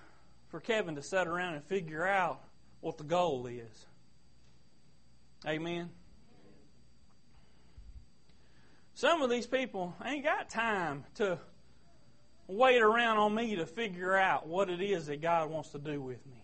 for 0.49 0.59
Kevin 0.59 0.95
to 0.95 1.03
sit 1.03 1.27
around 1.27 1.57
and 1.57 1.65
figure 1.67 2.07
out 2.07 2.41
what 2.81 2.97
the 2.97 3.05
goal 3.05 3.47
is. 3.47 3.87
Amen. 5.47 5.91
Some 8.95 9.21
of 9.21 9.29
these 9.29 9.47
people 9.47 9.95
ain't 10.03 10.25
got 10.25 10.49
time 10.49 11.05
to 11.17 11.39
wait 12.47 12.81
around 12.81 13.19
on 13.19 13.35
me 13.35 13.57
to 13.57 13.67
figure 13.67 14.17
out 14.17 14.49
what 14.49 14.71
it 14.71 14.81
is 14.81 15.09
that 15.09 15.21
God 15.21 15.51
wants 15.51 15.69
to 15.73 15.79
do 15.79 16.01
with 16.01 16.25
me. 16.25 16.43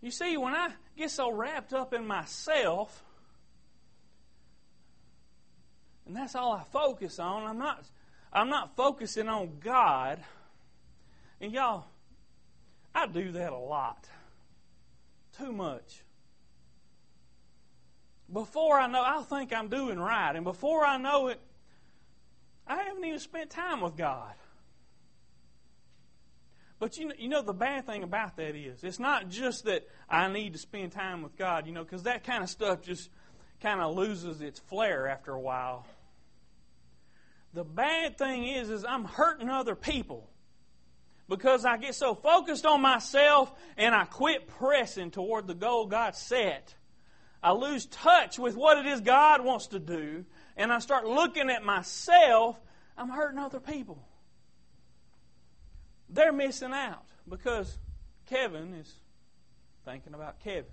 You 0.00 0.12
see, 0.12 0.38
when 0.38 0.54
I 0.54 0.70
get 0.96 1.10
so 1.10 1.30
wrapped 1.30 1.74
up 1.74 1.92
in 1.92 2.06
myself, 2.06 3.04
and 6.08 6.16
that's 6.16 6.34
all 6.34 6.52
I 6.52 6.64
focus 6.72 7.18
on, 7.18 7.44
I'm 7.44 7.58
not 7.58 7.84
I'm 8.32 8.48
not 8.48 8.76
focusing 8.76 9.28
on 9.28 9.58
God. 9.60 10.22
And 11.40 11.52
y'all, 11.52 11.84
I 12.94 13.06
do 13.06 13.32
that 13.32 13.52
a 13.52 13.58
lot. 13.58 14.06
Too 15.38 15.52
much. 15.52 16.02
Before 18.30 18.78
I 18.78 18.86
know, 18.86 19.02
I'll 19.02 19.22
think 19.22 19.52
I'm 19.52 19.68
doing 19.68 19.98
right. 19.98 20.34
And 20.34 20.44
before 20.44 20.84
I 20.84 20.98
know 20.98 21.28
it, 21.28 21.40
I 22.66 22.82
haven't 22.82 23.04
even 23.04 23.18
spent 23.18 23.50
time 23.50 23.80
with 23.80 23.96
God. 23.96 24.34
But 26.78 26.96
you 26.96 27.06
know, 27.06 27.14
you 27.18 27.28
know 27.28 27.42
the 27.42 27.54
bad 27.54 27.86
thing 27.86 28.02
about 28.02 28.36
that 28.36 28.54
is, 28.54 28.84
it's 28.84 28.98
not 28.98 29.30
just 29.30 29.64
that 29.64 29.88
I 30.08 30.28
need 30.28 30.52
to 30.52 30.58
spend 30.58 30.92
time 30.92 31.22
with 31.22 31.36
God, 31.36 31.66
you 31.66 31.72
know, 31.72 31.82
because 31.82 32.02
that 32.04 32.24
kind 32.24 32.42
of 32.42 32.50
stuff 32.50 32.82
just 32.82 33.10
kind 33.60 33.80
of 33.80 33.96
loses 33.96 34.40
its 34.40 34.60
flair 34.60 35.08
after 35.08 35.32
a 35.32 35.40
while. 35.40 35.86
The 37.54 37.64
bad 37.64 38.18
thing 38.18 38.46
is, 38.46 38.70
is 38.70 38.84
I'm 38.84 39.04
hurting 39.04 39.48
other 39.48 39.74
people 39.74 40.28
because 41.28 41.64
I 41.64 41.76
get 41.76 41.94
so 41.94 42.14
focused 42.14 42.66
on 42.66 42.80
myself 42.80 43.52
and 43.76 43.94
I 43.94 44.04
quit 44.04 44.48
pressing 44.48 45.10
toward 45.10 45.46
the 45.46 45.54
goal 45.54 45.86
God 45.86 46.14
set. 46.14 46.74
I 47.42 47.52
lose 47.52 47.86
touch 47.86 48.38
with 48.38 48.56
what 48.56 48.78
it 48.78 48.86
is 48.86 49.00
God 49.00 49.44
wants 49.44 49.68
to 49.68 49.78
do 49.78 50.24
and 50.56 50.72
I 50.72 50.78
start 50.80 51.06
looking 51.06 51.50
at 51.50 51.64
myself. 51.64 52.56
I'm 52.96 53.08
hurting 53.08 53.38
other 53.38 53.60
people. 53.60 54.02
They're 56.10 56.32
missing 56.32 56.72
out 56.72 57.04
because 57.28 57.78
Kevin 58.26 58.74
is 58.74 58.92
thinking 59.84 60.14
about 60.14 60.40
Kevin. 60.40 60.72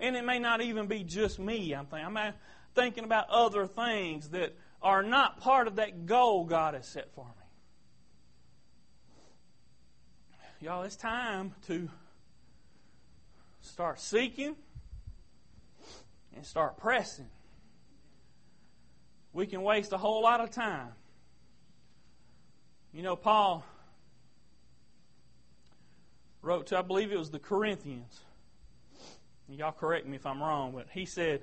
And 0.00 0.16
it 0.16 0.24
may 0.24 0.38
not 0.38 0.60
even 0.60 0.88
be 0.88 1.04
just 1.04 1.38
me. 1.38 1.72
I'm 1.72 1.86
thinking, 1.86 2.16
I'm 2.16 2.34
thinking 2.74 3.04
about 3.04 3.30
other 3.30 3.66
things 3.66 4.30
that 4.30 4.54
are 4.82 5.02
not 5.02 5.40
part 5.40 5.66
of 5.66 5.76
that 5.76 6.06
goal 6.06 6.44
God 6.44 6.74
has 6.74 6.86
set 6.86 7.12
for 7.14 7.24
me. 7.24 7.30
Y'all, 10.60 10.82
it's 10.82 10.96
time 10.96 11.54
to 11.66 11.88
start 13.60 14.00
seeking 14.00 14.54
and 16.36 16.44
start 16.46 16.76
pressing. 16.76 17.28
We 19.32 19.46
can 19.46 19.62
waste 19.62 19.92
a 19.92 19.98
whole 19.98 20.22
lot 20.22 20.40
of 20.40 20.50
time. 20.50 20.92
You 22.92 23.02
know, 23.02 23.16
Paul 23.16 23.64
wrote 26.42 26.66
to, 26.68 26.78
I 26.78 26.82
believe 26.82 27.10
it 27.10 27.18
was 27.18 27.30
the 27.30 27.38
Corinthians. 27.38 28.20
Y'all 29.48 29.72
correct 29.72 30.06
me 30.06 30.16
if 30.16 30.26
I'm 30.26 30.42
wrong, 30.42 30.72
but 30.72 30.86
he 30.92 31.06
said, 31.06 31.42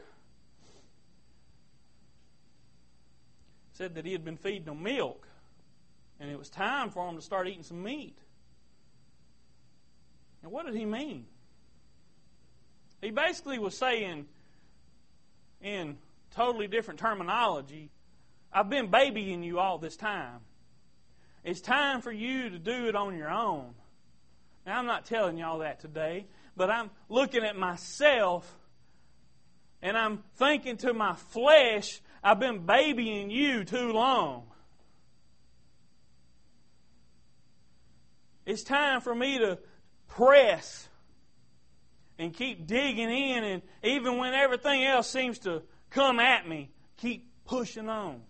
said 3.79 3.95
that 3.95 4.05
he 4.05 4.11
had 4.11 4.25
been 4.25 4.35
feeding 4.35 4.65
them 4.65 4.83
milk, 4.83 5.25
and 6.19 6.29
it 6.29 6.37
was 6.37 6.49
time 6.49 6.89
for 6.89 7.05
them 7.05 7.15
to 7.15 7.21
start 7.21 7.47
eating 7.47 7.63
some 7.63 7.81
meat. 7.81 8.17
And 10.43 10.51
what 10.51 10.65
did 10.65 10.75
he 10.75 10.83
mean? 10.83 11.27
He 13.01 13.11
basically 13.11 13.57
was 13.57 13.77
saying, 13.77 14.25
in 15.61 15.97
totally 16.35 16.67
different 16.67 16.99
terminology, 16.99 17.89
I've 18.51 18.69
been 18.69 18.87
babying 18.87 19.43
you 19.43 19.59
all 19.59 19.77
this 19.77 19.95
time. 19.95 20.41
It's 21.45 21.61
time 21.61 22.01
for 22.01 22.11
you 22.11 22.49
to 22.49 22.59
do 22.59 22.89
it 22.89 22.97
on 22.97 23.17
your 23.17 23.31
own. 23.31 23.75
Now, 24.65 24.77
I'm 24.77 24.87
not 24.87 25.05
telling 25.05 25.37
y'all 25.37 25.59
that 25.59 25.79
today, 25.79 26.25
but 26.57 26.69
I'm 26.69 26.89
looking 27.07 27.45
at 27.45 27.55
myself 27.55 28.57
and 29.81 29.97
I'm 29.97 30.21
thinking 30.35 30.75
to 30.77 30.93
my 30.93 31.15
flesh, 31.15 32.01
I've 32.23 32.39
been 32.39 32.65
babying 32.65 33.29
you 33.29 33.63
too 33.63 33.93
long. 33.93 34.43
It's 38.45 38.63
time 38.63 39.01
for 39.01 39.13
me 39.13 39.37
to 39.39 39.59
press 40.07 40.89
and 42.17 42.33
keep 42.33 42.67
digging 42.67 43.09
in, 43.09 43.43
and 43.43 43.61
even 43.83 44.17
when 44.17 44.33
everything 44.33 44.83
else 44.83 45.09
seems 45.09 45.39
to 45.39 45.63
come 45.89 46.19
at 46.19 46.47
me, 46.47 46.71
keep 46.97 47.31
pushing 47.45 47.87
on. 47.87 48.21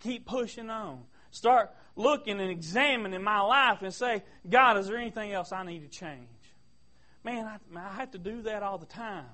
Keep 0.00 0.26
pushing 0.26 0.70
on. 0.70 1.04
Start 1.30 1.70
looking 1.94 2.40
and 2.40 2.50
examining 2.50 3.22
my 3.22 3.40
life 3.40 3.82
and 3.82 3.94
say, 3.94 4.24
God, 4.48 4.78
is 4.78 4.88
there 4.88 4.96
anything 4.96 5.32
else 5.32 5.52
I 5.52 5.64
need 5.64 5.80
to 5.80 5.88
change? 5.88 6.26
Man, 7.22 7.46
I, 7.46 7.78
I 7.78 7.92
have 7.94 8.10
to 8.12 8.18
do 8.18 8.42
that 8.42 8.62
all 8.62 8.78
the 8.78 8.86
time. 8.86 9.26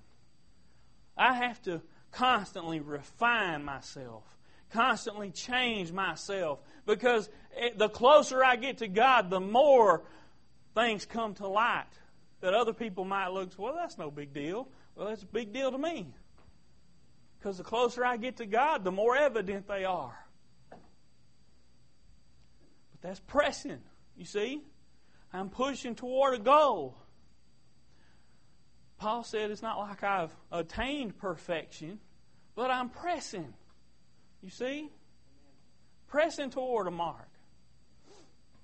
I 1.16 1.32
have 1.32 1.62
to 1.62 1.80
constantly 2.10 2.80
refine 2.80 3.64
myself, 3.64 4.24
constantly 4.70 5.30
change 5.30 5.92
myself. 5.92 6.60
Because 6.86 7.28
the 7.76 7.88
closer 7.88 8.44
I 8.44 8.56
get 8.56 8.78
to 8.78 8.88
God, 8.88 9.30
the 9.30 9.40
more 9.40 10.02
things 10.74 11.04
come 11.04 11.34
to 11.34 11.48
light 11.48 11.86
that 12.40 12.54
other 12.54 12.72
people 12.72 13.04
might 13.04 13.28
look, 13.28 13.50
well, 13.58 13.74
that's 13.74 13.98
no 13.98 14.10
big 14.10 14.32
deal. 14.32 14.68
Well, 14.94 15.08
it's 15.08 15.22
a 15.22 15.26
big 15.26 15.52
deal 15.52 15.72
to 15.72 15.78
me. 15.78 16.06
Because 17.38 17.58
the 17.58 17.64
closer 17.64 18.04
I 18.04 18.16
get 18.16 18.36
to 18.38 18.46
God, 18.46 18.84
the 18.84 18.92
more 18.92 19.16
evident 19.16 19.68
they 19.68 19.84
are. 19.84 20.16
But 20.70 20.80
that's 23.02 23.20
pressing, 23.20 23.80
you 24.16 24.24
see? 24.24 24.62
I'm 25.32 25.50
pushing 25.50 25.94
toward 25.94 26.34
a 26.34 26.38
goal. 26.38 26.96
Paul 28.98 29.22
said 29.22 29.50
it's 29.50 29.62
not 29.62 29.78
like 29.78 30.02
I've 30.02 30.34
attained 30.50 31.18
perfection, 31.18 31.98
but 32.54 32.70
I'm 32.70 32.88
pressing. 32.88 33.52
You 34.42 34.50
see? 34.50 34.90
Pressing 36.06 36.50
toward 36.50 36.86
a 36.86 36.90
mark. 36.90 37.28